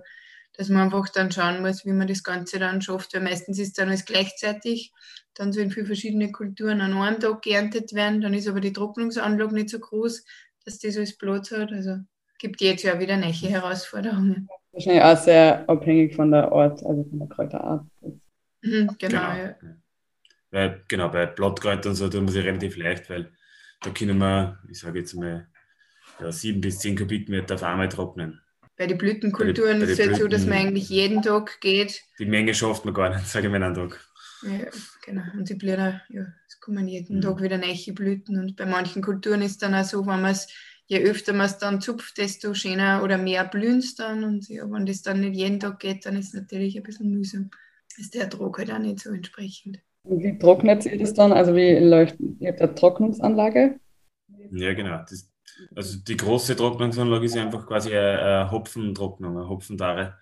dass 0.54 0.70
man 0.70 0.84
einfach 0.84 1.10
dann 1.10 1.32
schauen 1.32 1.62
muss, 1.62 1.86
wie 1.86 1.94
man 1.94 2.08
das 2.08 2.24
Ganze 2.24 2.58
dann 2.60 2.82
schafft, 2.82 3.14
weil 3.14 3.22
meistens 3.22 3.60
ist 3.60 3.78
dann 3.78 3.90
alles 3.90 4.06
gleichzeitig, 4.06 4.92
dann 5.36 5.54
so 5.54 5.60
in 5.60 5.70
viele 5.70 5.86
verschiedene 5.86 6.32
Kulturen 6.32 6.82
an 6.82 6.94
einem 6.94 7.20
Tag 7.20 7.44
geerntet 7.44 7.94
werden, 7.94 8.22
dann 8.22 8.34
ist 8.34 8.48
aber 8.48 8.60
die 8.60 8.74
Trocknungsanlage 8.74 9.54
nicht 9.54 9.70
so 9.70 9.80
groß, 9.80 10.26
dass 10.66 10.80
das 10.80 10.98
alles 10.98 11.18
Platz 11.18 11.52
hat. 11.52 11.72
Also 11.72 11.98
gibt 12.40 12.62
jetzt 12.62 12.84
ja 12.84 13.00
wieder 13.00 13.18
neue 13.18 13.32
Herausforderungen. 13.32 14.50
Wahrscheinlich 14.72 15.04
auch 15.04 15.18
sehr 15.18 15.70
abhängig 15.70 16.16
von 16.16 16.32
der 16.32 16.52
Art, 16.52 16.84
also 16.84 17.04
von 17.04 17.20
der 17.20 17.28
Kräuterart. 17.28 17.86
Mhm, 18.62 18.96
genau, 18.98 19.34
ja. 19.34 19.56
Weil, 20.50 20.84
genau, 20.88 21.10
bei 21.10 21.26
Blattkräutern 21.26 21.94
so 21.94 22.10
tun 22.10 22.26
wir 22.26 22.32
sich 22.32 22.46
relativ 22.46 22.78
leicht, 22.78 23.10
weil 23.10 23.32
da 23.82 23.90
können 23.92 24.18
wir, 24.18 24.60
ich 24.70 24.80
sage 24.80 25.00
jetzt 25.00 25.14
mal, 25.14 25.48
ja, 26.20 26.32
sieben 26.32 26.62
bis 26.62 26.80
zehn 26.80 26.98
Kubikmeter 26.98 27.56
auf 27.56 27.64
einmal 27.64 27.90
trocknen. 27.90 28.42
Bei 28.76 28.88
den 28.88 28.98
Blütenkulturen 28.98 29.80
Bei 29.80 29.86
ist 29.86 29.92
es 29.92 29.98
den 29.98 30.10
halt 30.10 30.22
so, 30.22 30.28
dass 30.28 30.46
man 30.46 30.54
Blüten- 30.58 30.68
eigentlich 30.68 30.90
jeden 30.90 31.22
Tag 31.22 31.60
geht. 31.62 32.04
Die 32.20 32.26
Menge 32.26 32.54
schafft 32.54 32.86
man 32.86 32.94
gar 32.94 33.10
nicht, 33.10 33.28
sage 33.28 33.48
ich 33.48 33.52
mal 33.52 33.62
einen 33.64 33.74
Tag. 33.76 34.00
Ja, 34.44 34.68
genau. 35.04 35.24
Und 35.34 35.50
die 35.50 35.56
Blüten, 35.56 36.00
ja, 36.10 36.28
es 36.48 36.60
kommen 36.60 36.88
jeden 36.88 37.18
Mhm. 37.18 37.22
Tag 37.22 37.42
wieder 37.42 37.58
neue 37.58 37.94
Blüten. 37.94 38.38
Und 38.40 38.56
bei 38.56 38.66
manchen 38.68 39.02
Kulturen 39.02 39.42
ist 39.42 39.64
dann 39.64 39.74
auch 39.74 39.84
so, 39.84 40.02
wenn 40.06 40.22
man 40.22 40.32
es, 40.32 40.48
je 40.86 41.00
öfter 41.00 41.34
man 41.34 41.48
es 41.48 41.58
dann 41.58 41.82
zupft, 41.82 42.18
desto 42.20 42.54
schöner 42.54 43.02
oder 43.04 43.18
mehr 43.18 43.46
blühen 43.46 43.80
es 43.80 43.96
dann. 43.96 44.24
Und 44.24 44.48
ja, 44.48 44.70
wenn 44.72 44.86
das 44.86 45.02
dann 45.02 45.22
nicht 45.22 45.36
jeden 45.36 45.60
Tag 45.60 45.80
geht, 45.80 46.06
dann 46.06 46.16
ist 46.16 46.28
es 46.28 46.34
natürlich 46.34 46.78
ein 46.78 46.84
bisschen 46.84 47.12
mühsam. 47.12 47.50
Ist 47.98 48.14
der 48.14 48.28
Druck 48.28 48.60
halt 48.60 48.72
auch 48.72 48.78
nicht 48.80 49.00
so 49.00 49.10
entsprechend. 49.10 49.80
Wie 50.10 50.38
trocknet 50.38 50.86
ihr 50.86 50.98
das 50.98 51.14
dann? 51.14 51.32
Also 51.32 51.56
wie 51.56 51.78
läuft, 51.80 52.18
ihr 52.40 52.50
habt 52.50 52.62
eine 52.62 52.76
Trocknungsanlage? 52.76 53.80
Ja, 54.52 54.74
genau. 54.74 54.98
Das, 55.10 55.32
also 55.76 56.00
die 56.00 56.18
große 56.18 56.56
Trocknungsanlage 56.56 57.26
ist 57.26 57.38
einfach 57.38 57.66
quasi 57.68 57.90
eine, 57.90 58.20
eine 58.20 58.52
Hopfentrocknung, 58.52 59.38
eine 59.38 59.50
Hopfendare 59.50 60.18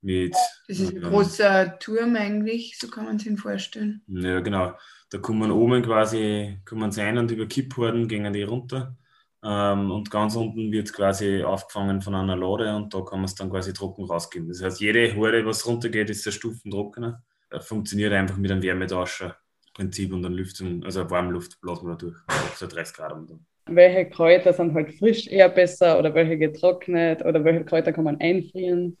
mit. 0.00 0.34
Das 0.68 0.78
ist 0.78 0.94
ein 0.94 1.02
großer 1.02 1.78
Turm 1.78 2.16
eigentlich, 2.16 2.78
so 2.78 2.88
kann 2.88 3.04
man 3.04 3.18
sich 3.18 3.28
ihn 3.28 3.36
vorstellen. 3.36 4.02
Ja, 4.06 4.40
genau. 4.40 4.72
Da 5.10 5.18
kommen 5.18 5.50
oben 5.50 5.82
quasi 5.82 6.58
kommen 6.64 6.92
sie 6.92 7.02
ein 7.02 7.18
und 7.18 7.30
über 7.30 7.46
Kipphorden 7.46 8.08
gehen 8.08 8.32
die 8.32 8.42
runter. 8.42 8.96
Ähm, 9.42 9.90
und 9.90 10.10
ganz 10.10 10.34
unten 10.34 10.72
wird 10.72 10.92
quasi 10.92 11.42
aufgefangen 11.44 12.02
von 12.02 12.14
einer 12.14 12.36
Lade 12.36 12.74
und 12.74 12.92
da 12.92 13.00
kann 13.02 13.20
man 13.20 13.26
es 13.26 13.36
dann 13.36 13.50
quasi 13.50 13.72
trocken 13.72 14.04
rausgeben. 14.04 14.48
Das 14.48 14.62
heißt, 14.62 14.80
jede 14.80 15.14
Horde, 15.14 15.46
was 15.46 15.66
runtergeht, 15.66 16.10
ist 16.10 16.26
der 16.26 16.32
Stufentrockener. 16.32 17.22
Er 17.50 17.60
funktioniert 17.60 18.12
einfach 18.12 18.36
mit 18.36 18.50
einem 18.50 18.62
Wärmetauscher-Prinzip 18.62 20.12
und 20.12 20.22
dann 20.22 20.32
Lüftung, 20.34 20.84
also 20.84 21.08
Warmluft 21.10 21.60
blasen 21.60 21.88
wir 21.88 21.96
durch. 21.96 22.16
Auf 22.28 22.56
so 22.56 22.66
30 22.66 22.94
Grad 22.94 23.12
und 23.12 23.30
dann. 23.30 23.46
Welche 23.66 24.08
Kräuter 24.08 24.52
sind 24.52 24.74
halt 24.74 24.94
frisch 24.94 25.26
eher 25.26 25.48
besser 25.48 25.98
oder 25.98 26.14
welche 26.14 26.38
getrocknet 26.38 27.24
oder 27.24 27.44
welche 27.44 27.64
Kräuter 27.64 27.92
kann 27.92 28.04
man 28.04 28.20
einfrieren? 28.20 28.96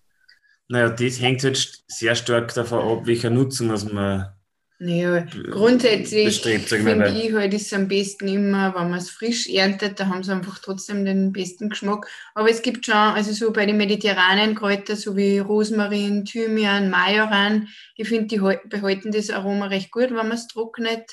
Naja, 0.68 0.90
das 0.90 1.20
hängt 1.20 1.42
halt 1.44 1.82
sehr 1.86 2.14
stark 2.14 2.52
davon 2.52 2.98
ab, 2.98 3.06
welcher 3.06 3.30
Nutzen 3.30 3.70
was 3.70 3.90
man 3.90 4.34
Naja, 4.80 5.26
grundsätzlich 5.50 6.22
bestrebt, 6.22 6.68
sag 6.68 6.78
ich 6.78 6.84
mal, 6.84 6.94
finde 6.94 7.10
ich 7.10 7.32
halt 7.32 7.52
ist 7.52 7.66
es 7.66 7.72
am 7.72 7.88
besten 7.88 8.28
immer, 8.28 8.74
wenn 8.76 8.90
man 8.90 8.98
es 9.00 9.10
frisch 9.10 9.48
erntet, 9.48 9.98
da 9.98 10.06
haben 10.06 10.22
sie 10.22 10.32
einfach 10.32 10.60
trotzdem 10.60 11.04
den 11.04 11.32
besten 11.32 11.68
Geschmack. 11.68 12.06
Aber 12.34 12.48
es 12.48 12.62
gibt 12.62 12.86
schon, 12.86 12.94
also 12.94 13.32
so 13.32 13.52
bei 13.52 13.66
den 13.66 13.76
mediterranen 13.76 14.54
Kräutern, 14.54 14.96
so 14.96 15.16
wie 15.16 15.38
Rosmarin, 15.40 16.24
Thymian, 16.24 16.90
Majoran, 16.90 17.68
ich 17.96 18.08
finde, 18.08 18.28
die 18.28 18.40
hal- 18.40 18.60
behalten 18.66 19.10
das 19.10 19.30
Aroma 19.30 19.66
recht 19.66 19.90
gut, 19.90 20.10
wenn 20.10 20.14
man 20.16 20.32
es 20.32 20.46
trocknet. 20.46 21.10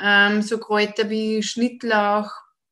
Ähm, 0.00 0.42
so 0.42 0.58
Kräuter 0.58 1.10
wie 1.10 1.42
Schnittlauch, 1.42 2.30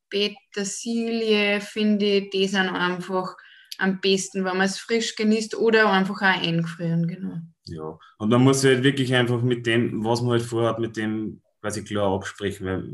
Petersilie, 0.08 1.60
finde 1.60 2.06
ich, 2.18 2.30
die 2.30 2.46
sind 2.48 2.68
einfach 2.68 3.36
am 3.78 4.00
besten, 4.00 4.44
wenn 4.44 4.56
man 4.56 4.66
es 4.66 4.78
frisch 4.78 5.16
genießt 5.16 5.56
oder 5.56 5.90
einfach 5.90 6.16
auch 6.22 6.42
eingefrieren, 6.42 7.08
genau. 7.08 7.38
Ja, 7.66 7.98
und 8.18 8.28
man 8.28 8.42
muss 8.42 8.64
halt 8.64 8.82
wirklich 8.82 9.14
einfach 9.14 9.40
mit 9.42 9.66
dem, 9.66 10.04
was 10.04 10.20
man 10.20 10.32
halt 10.32 10.42
vorhat, 10.42 10.78
mit 10.78 10.96
dem 10.96 11.40
quasi 11.60 11.84
klar 11.84 12.12
absprechen. 12.12 12.66
Weil, 12.66 12.88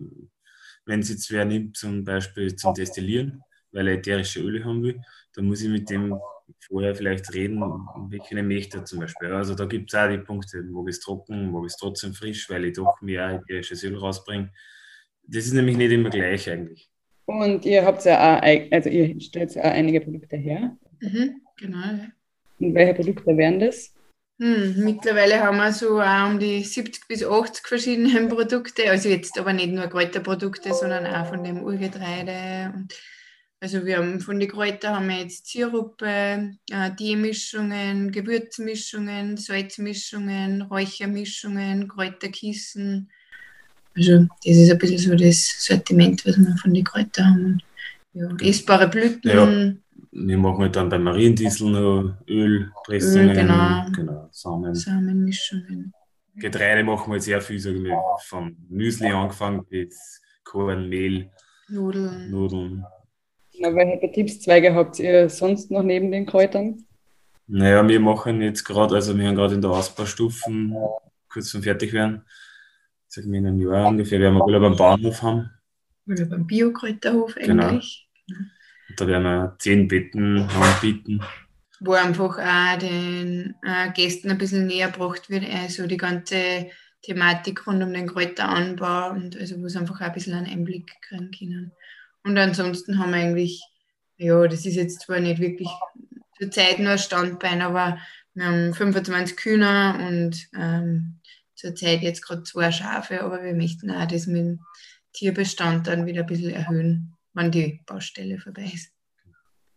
wenn 0.85 1.01
es 1.01 1.09
jetzt 1.09 1.31
wer 1.31 1.45
nimmt, 1.45 1.77
zum 1.77 2.05
Beispiel 2.05 2.55
zum 2.55 2.75
Destillieren, 2.75 3.43
weil 3.73 3.89
er 3.89 3.95
ätherische 3.95 4.41
Öle 4.41 4.65
haben 4.65 4.83
will, 4.83 5.01
dann 5.35 5.47
muss 5.47 5.63
ich 5.63 5.69
mit 5.69 5.89
dem 5.91 6.19
vorher 6.61 6.95
vielleicht 6.95 7.33
reden, 7.35 7.61
welche 8.09 8.43
möchte 8.43 8.79
er 8.79 8.85
zum 8.85 9.01
Beispiel. 9.01 9.29
Also 9.29 9.55
da 9.55 9.67
gibt 9.67 9.93
es 9.93 9.99
auch 9.99 10.09
die 10.09 10.19
Punkte, 10.19 10.65
wo 10.71 10.87
ich 10.87 10.97
es 10.97 11.01
trocken, 11.01 11.53
wo 11.53 11.65
ich 11.65 11.73
es 11.73 11.77
trotzdem 11.77 12.15
frisch, 12.15 12.49
weil 12.51 12.65
ich 12.65 12.75
doch 12.75 13.01
mehr 13.01 13.31
ätherisches 13.35 13.85
Öl 13.85 13.97
rausbringe. 13.97 14.51
Das 15.23 15.45
ist 15.47 15.53
nämlich 15.53 15.77
nicht 15.77 15.93
immer 15.93 16.11
gleich 16.11 16.49
eigentlich. 16.51 16.89
Und 17.27 17.67
ihr 17.67 17.85
habt 17.85 18.05
ja 18.07 18.39
auch, 18.39 18.43
also 18.71 18.89
ihr 18.89 19.21
stellt 19.21 19.55
ja 19.55 19.63
auch 19.63 19.75
einige 19.75 20.01
Produkte 20.01 20.37
her. 20.37 20.77
Mhm, 21.01 21.43
genau, 21.57 21.79
ja. 21.79 22.09
Und 22.59 22.75
welche 22.75 22.95
Produkte 22.95 23.37
wären 23.37 23.61
das? 23.61 23.95
Hm, 24.41 24.85
mittlerweile 24.85 25.43
haben 25.43 25.57
wir 25.57 25.73
so 25.73 26.01
um 26.01 26.39
die 26.39 26.63
70 26.63 27.09
bis 27.09 27.25
80 27.25 27.67
verschiedene 27.67 28.29
Produkte. 28.29 28.89
Also 28.91 29.09
jetzt 29.09 29.37
aber 29.39 29.53
nicht 29.53 29.71
nur 29.71 29.89
Kräuterprodukte, 29.89 30.73
sondern 30.75 31.07
auch 31.07 31.27
von 31.27 31.43
dem 31.43 31.63
Urgetreide 31.63 32.73
und 32.75 32.95
Also 33.61 33.85
wir 33.85 33.99
haben 33.99 34.21
von 34.21 34.39
den 34.39 34.49
Kräutern 34.49 34.95
haben 34.95 35.09
wir 35.09 35.17
jetzt 35.19 35.49
Sirupe, 35.49 36.07
äh, 36.71 36.91
Teemischungen, 36.97 38.13
Gewürzmischungen, 38.13 39.37
Salzmischungen, 39.37 40.63
Räuchermischungen, 40.63 41.89
Kräuterkissen. 41.89 43.11
Also 43.97 44.29
das 44.45 44.57
ist 44.57 44.71
ein 44.71 44.79
bisschen 44.79 44.99
so 44.99 45.17
das 45.17 45.57
Sortiment, 45.59 46.25
was 46.25 46.37
wir 46.39 46.57
von 46.63 46.73
den 46.73 46.85
Kräutern 46.85 47.27
haben. 47.27 47.63
Ja, 48.13 48.29
essbare 48.41 48.87
Blüten. 48.87 49.29
Ja, 49.29 49.73
wir 50.13 50.39
machen 50.39 50.63
halt 50.63 50.77
dann 50.77 50.89
bei 50.89 50.99
Mariendiesel 50.99 51.71
noch 51.71 52.15
Ölpressungen, 52.29 53.31
Öl, 53.31 53.35
genau. 53.35 53.87
genau, 53.95 54.29
Samen. 54.33 54.75
Samenmischungen. 54.75 55.93
Getreide 56.37 56.85
machen 56.85 57.09
wir 57.09 57.13
halt 57.15 57.23
sehr 57.23 57.41
viel, 57.41 57.59
sagen 57.59 57.83
wir, 57.85 57.99
von 58.27 58.57
Müsli 58.69 59.09
angefangen 59.09 59.65
bis 59.67 60.21
Korn, 60.45 60.89
Mehl, 60.89 61.31
Nudeln. 61.69 62.31
Nudeln. 62.31 62.85
Na, 63.61 63.75
welche 63.75 63.99
Betriebszweige 64.01 64.75
habt 64.75 64.99
ihr 65.01 65.29
sonst 65.29 65.71
noch 65.71 65.83
neben 65.83 66.11
den 66.13 66.27
Kräutern? 66.27 66.85
Naja, 67.49 67.87
wir 67.87 67.99
machen 68.01 68.41
jetzt 68.41 68.65
gerade, 68.65 68.95
also 68.95 69.17
wir 69.19 69.27
haben 69.27 69.35
gerade 69.35 69.55
in 69.55 69.63
der 69.63 69.71
Ausbaustufen, 69.71 70.77
kurz 71.29 71.49
zum 71.49 71.63
Fertigwerden, 71.63 72.23
sagen 73.09 73.33
wir 73.33 73.39
in 73.39 73.47
einem 73.47 73.61
Jahr 73.61 73.89
ungefähr, 73.89 74.21
werden 74.21 74.37
wir 74.37 74.45
wohl 74.45 74.61
beim 74.61 74.77
Bahnhof 74.77 75.23
haben. 75.23 75.51
Oder 76.07 76.25
beim 76.27 76.47
Biokräuterhof 76.47 77.35
Genau. 77.35 77.67
eigentlich. 77.67 78.08
Da 78.97 79.07
werden 79.07 79.23
wir 79.25 79.57
zehn 79.59 79.89
Betten 79.89 80.49
anbieten. 80.49 81.21
Wo 81.81 81.93
einfach 81.93 82.39
auch 82.39 82.79
den 82.79 83.55
äh, 83.63 83.93
Gästen 83.93 84.31
ein 84.31 84.39
bisschen 84.39 84.67
näher 84.67 84.91
gebracht 84.91 85.31
wird, 85.31 85.45
also 85.49 85.87
die 85.87 85.97
ganze 85.97 86.71
Thematik 87.03 87.67
rund 87.67 87.83
um 87.83 87.93
den 87.93 88.09
Kräuteranbau 88.09 89.11
und 89.11 89.37
also 89.37 89.61
wo 89.63 89.69
sie 89.69 89.79
einfach 89.79 90.01
auch 90.01 90.07
ein 90.07 90.13
bisschen 90.13 90.35
einen 90.35 90.47
Einblick 90.47 90.91
kriegen 91.03 91.31
können. 91.31 91.73
Und 92.25 92.37
ansonsten 92.37 92.99
haben 92.99 93.13
wir 93.13 93.19
eigentlich, 93.19 93.63
ja, 94.17 94.47
das 94.49 94.67
ist 94.67 94.75
jetzt 94.75 95.03
zwar 95.03 95.21
nicht 95.21 95.41
wirklich 95.41 95.69
zur 96.39 96.51
Zeit 96.51 96.79
nur 96.79 96.93
ein 96.93 96.99
Standbein, 96.99 97.63
aber 97.63 97.99
wir 98.35 98.45
haben 98.45 98.75
25 98.75 99.37
Kühner 99.37 99.99
und 100.09 100.49
ähm, 100.57 101.21
zurzeit 101.55 102.03
jetzt 102.03 102.25
gerade 102.25 102.43
zwei 102.43 102.71
Schafe, 102.73 103.23
aber 103.23 103.43
wir 103.43 103.55
möchten 103.55 103.91
auch 103.91 104.07
das 104.07 104.27
mit 104.27 104.37
dem 104.37 104.61
Tierbestand 105.13 105.87
dann 105.87 106.07
wieder 106.07 106.21
ein 106.23 106.27
bisschen 106.27 106.51
erhöhen, 106.51 107.17
wenn 107.39 107.51
die 107.51 107.81
Baustelle 107.87 108.39
vorbei 108.39 108.71
ist. 108.75 108.93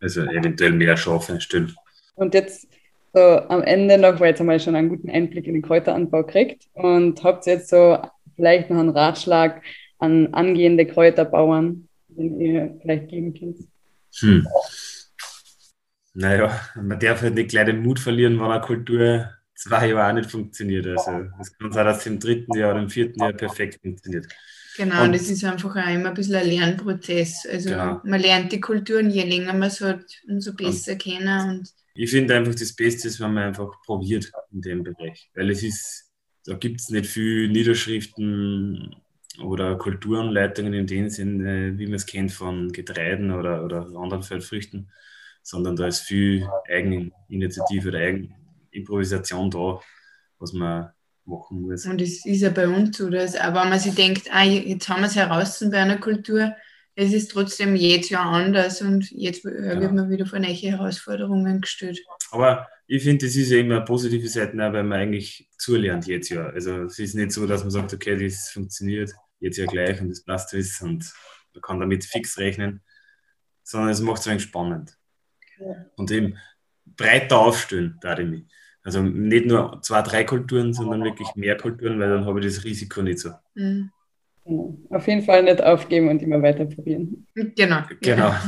Also 0.00 0.22
eventuell 0.22 0.72
mehr 0.72 0.96
Schafe 0.96 1.40
stellen. 1.40 1.74
Und 2.14 2.34
jetzt 2.34 2.68
so 3.14 3.20
am 3.20 3.62
Ende 3.62 3.98
noch, 3.98 4.18
weil 4.20 4.30
jetzt 4.30 4.40
einmal 4.40 4.58
schon 4.58 4.74
einen 4.74 4.88
guten 4.88 5.10
Einblick 5.10 5.46
in 5.46 5.54
den 5.54 5.62
Kräuteranbau 5.62 6.24
kriegt 6.24 6.68
und 6.72 7.22
habt 7.22 7.46
ihr 7.46 7.54
jetzt 7.54 7.68
so 7.68 7.98
vielleicht 8.34 8.70
noch 8.70 8.78
einen 8.78 8.90
Ratschlag 8.90 9.62
an 9.98 10.34
angehende 10.34 10.86
Kräuterbauern, 10.86 11.88
den 12.08 12.40
ihr 12.40 12.78
vielleicht 12.80 13.08
geben 13.08 13.34
könnt? 13.34 13.58
Hm. 14.18 14.46
Naja, 16.14 16.60
man 16.74 16.98
darf 16.98 17.22
halt 17.22 17.34
nicht 17.34 17.50
gleich 17.50 17.66
den 17.66 17.82
Mut 17.82 18.00
verlieren, 18.00 18.38
wenn 18.38 18.50
eine 18.50 18.60
Kultur 18.60 19.30
zwei 19.54 19.88
Jahre 19.88 20.10
auch 20.10 20.14
nicht 20.14 20.30
funktioniert. 20.30 20.86
Also 20.86 21.26
es 21.40 21.56
kann 21.56 21.72
sein, 21.72 21.86
dass 21.86 21.98
es 21.98 22.06
im 22.06 22.18
dritten 22.18 22.54
Jahr 22.58 22.72
oder 22.72 22.82
im 22.82 22.90
vierten 22.90 23.20
Jahr 23.20 23.32
perfekt 23.32 23.80
funktioniert. 23.80 24.26
Genau, 24.76 25.04
Und- 25.04 25.12
das 25.14 25.28
ist 25.28 25.44
einfach 25.44 25.70
auch 25.76 25.90
immer 25.94 26.08
ein 26.08 26.14
bisschen 26.14 26.36
ein 26.36 26.46
Lernprozess. 26.48 27.46
Also 27.50 27.70
Genau. 27.70 28.00
man 28.04 28.20
lernt 28.20 28.52
die 28.52 28.60
Kulturen, 28.60 29.10
je 29.10 29.24
länger 29.24 29.52
man 29.52 29.64
es 29.68 29.80
hat, 29.80 30.04
umso 30.28 30.54
besser 30.54 30.96
kennen. 30.96 31.48
Und 31.58 31.68
Ich 31.94 32.10
finde 32.10 32.34
einfach, 32.36 32.54
das 32.54 32.72
Beste 32.74 33.08
ist, 33.08 33.20
wenn 33.20 33.34
man 33.34 33.44
einfach 33.48 33.70
probiert 33.84 34.30
in 34.50 34.62
dem 34.62 34.82
Bereich. 34.82 35.30
Weil 35.34 35.50
es 35.50 35.62
ist, 35.62 36.10
da 36.46 36.54
gibt 36.54 36.80
es 36.80 36.88
nicht 36.88 37.06
viel 37.06 37.48
Niederschriften 37.50 38.96
oder 39.42 39.76
Kulturanleitungen 39.76 40.72
in 40.74 40.86
dem 40.86 41.08
Sinne, 41.10 41.78
wie 41.78 41.86
man 41.86 41.94
es 41.94 42.06
kennt 42.06 42.32
von 42.32 42.72
Getreiden 42.72 43.30
oder, 43.30 43.64
oder 43.64 43.86
anderen 43.96 44.22
Feldfrüchten, 44.22 44.90
sondern 45.42 45.76
da 45.76 45.86
ist 45.86 46.00
viel 46.00 46.48
Eigeninitiative 46.68 47.88
oder 47.88 47.98
Eigenimprovisation 47.98 49.50
da, 49.50 49.80
was 50.38 50.52
man 50.52 50.90
machen 51.32 51.62
muss. 51.62 51.86
Und 51.86 52.00
es 52.00 52.24
ist 52.24 52.40
ja 52.40 52.50
bei 52.50 52.68
uns 52.68 52.96
so, 52.96 53.10
dass 53.10 53.34
auch 53.36 53.54
wenn 53.54 53.70
man 53.70 53.78
sich 53.78 53.94
denkt, 53.94 54.28
ah, 54.30 54.44
jetzt 54.44 54.88
haben 54.88 55.00
wir 55.00 55.08
es 55.08 55.16
heraus 55.16 55.64
bei 55.70 55.78
einer 55.78 55.98
Kultur, 55.98 56.54
es 56.94 57.12
ist 57.12 57.30
trotzdem 57.30 57.74
jedes 57.74 58.10
Jahr 58.10 58.26
anders 58.26 58.82
und 58.82 59.10
jetzt 59.10 59.44
äh, 59.46 59.80
wird 59.80 59.92
man 59.92 60.10
wieder 60.10 60.26
vor 60.26 60.38
neue 60.38 60.52
Herausforderungen 60.52 61.62
gestellt. 61.62 61.98
Aber 62.30 62.68
ich 62.86 63.02
finde, 63.02 63.26
das 63.26 63.34
ist 63.34 63.50
ja 63.50 63.58
immer 63.58 63.76
eine 63.76 63.84
positive 63.84 64.28
Seite, 64.28 64.52
auch, 64.52 64.72
weil 64.72 64.84
man 64.84 64.98
eigentlich 64.98 65.48
zulernt 65.56 66.06
jetzt 66.06 66.28
ja. 66.28 66.46
Also 66.50 66.82
es 66.82 66.98
ist 66.98 67.14
nicht 67.14 67.32
so, 67.32 67.46
dass 67.46 67.62
man 67.62 67.70
sagt, 67.70 67.94
okay, 67.94 68.22
das 68.22 68.50
funktioniert 68.50 69.10
jetzt 69.40 69.56
ja 69.56 69.66
gleich 69.66 70.00
und 70.00 70.10
das 70.10 70.22
passt 70.22 70.52
alles 70.52 70.80
und 70.82 71.10
man 71.54 71.62
kann 71.62 71.80
damit 71.80 72.04
fix 72.04 72.38
rechnen, 72.38 72.82
sondern 73.62 73.90
es 73.90 74.00
macht 74.00 74.20
es 74.20 74.28
eigentlich 74.28 74.42
spannend. 74.42 74.98
Und 75.96 76.10
eben 76.10 76.36
breiter 76.84 77.38
aufstellen, 77.38 77.96
da 78.00 78.18
ich 78.18 78.26
mich. 78.26 78.44
Also 78.84 79.02
nicht 79.02 79.46
nur 79.46 79.80
zwei, 79.82 80.02
drei 80.02 80.24
Kulturen, 80.24 80.72
sondern 80.72 81.04
wirklich 81.04 81.28
mehr 81.36 81.56
Kulturen, 81.56 82.00
weil 82.00 82.10
dann 82.10 82.26
habe 82.26 82.40
ich 82.40 82.46
das 82.46 82.64
Risiko 82.64 83.02
nicht 83.02 83.20
so. 83.20 83.30
Mhm. 83.54 83.90
Genau. 84.44 84.76
Auf 84.90 85.06
jeden 85.06 85.22
Fall 85.22 85.44
nicht 85.44 85.62
aufgeben 85.62 86.08
und 86.08 86.20
immer 86.20 86.42
weiter 86.42 86.64
probieren. 86.64 87.26
Genau. 87.34 87.82
Genau. 88.00 88.32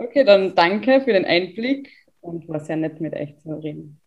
Okay, 0.00 0.22
dann 0.24 0.54
danke 0.54 1.00
für 1.00 1.12
den 1.12 1.24
Einblick 1.24 1.90
und 2.20 2.48
war 2.48 2.60
sehr 2.60 2.76
nett 2.76 3.00
mit 3.00 3.14
euch 3.14 3.36
zu 3.38 3.50
reden. 3.50 4.00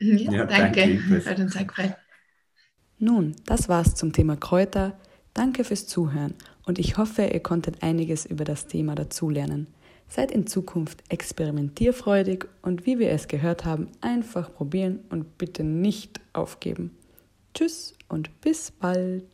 Ja, 0.00 0.32
Ja, 0.32 0.46
danke. 0.46 1.00
Hat 1.26 1.38
uns 1.40 1.56
auch 1.56 1.66
gefreut. 1.66 1.96
Nun, 2.98 3.34
das 3.44 3.68
war's 3.68 3.96
zum 3.96 4.12
Thema 4.12 4.36
Kräuter. 4.36 4.96
Danke 5.34 5.64
fürs 5.64 5.88
Zuhören 5.88 6.34
und 6.64 6.78
ich 6.78 6.96
hoffe, 6.96 7.24
ihr 7.24 7.40
konntet 7.40 7.82
einiges 7.82 8.24
über 8.24 8.44
das 8.44 8.68
Thema 8.68 8.94
dazulernen. 8.94 9.66
Seid 10.08 10.30
in 10.30 10.46
Zukunft 10.46 11.02
experimentierfreudig 11.08 12.46
und 12.62 12.86
wie 12.86 12.98
wir 12.98 13.10
es 13.10 13.28
gehört 13.28 13.64
haben, 13.64 13.88
einfach 14.00 14.52
probieren 14.52 15.00
und 15.10 15.38
bitte 15.38 15.64
nicht 15.64 16.20
aufgeben. 16.32 16.96
Tschüss 17.54 17.94
und 18.08 18.40
bis 18.40 18.70
bald. 18.70 19.24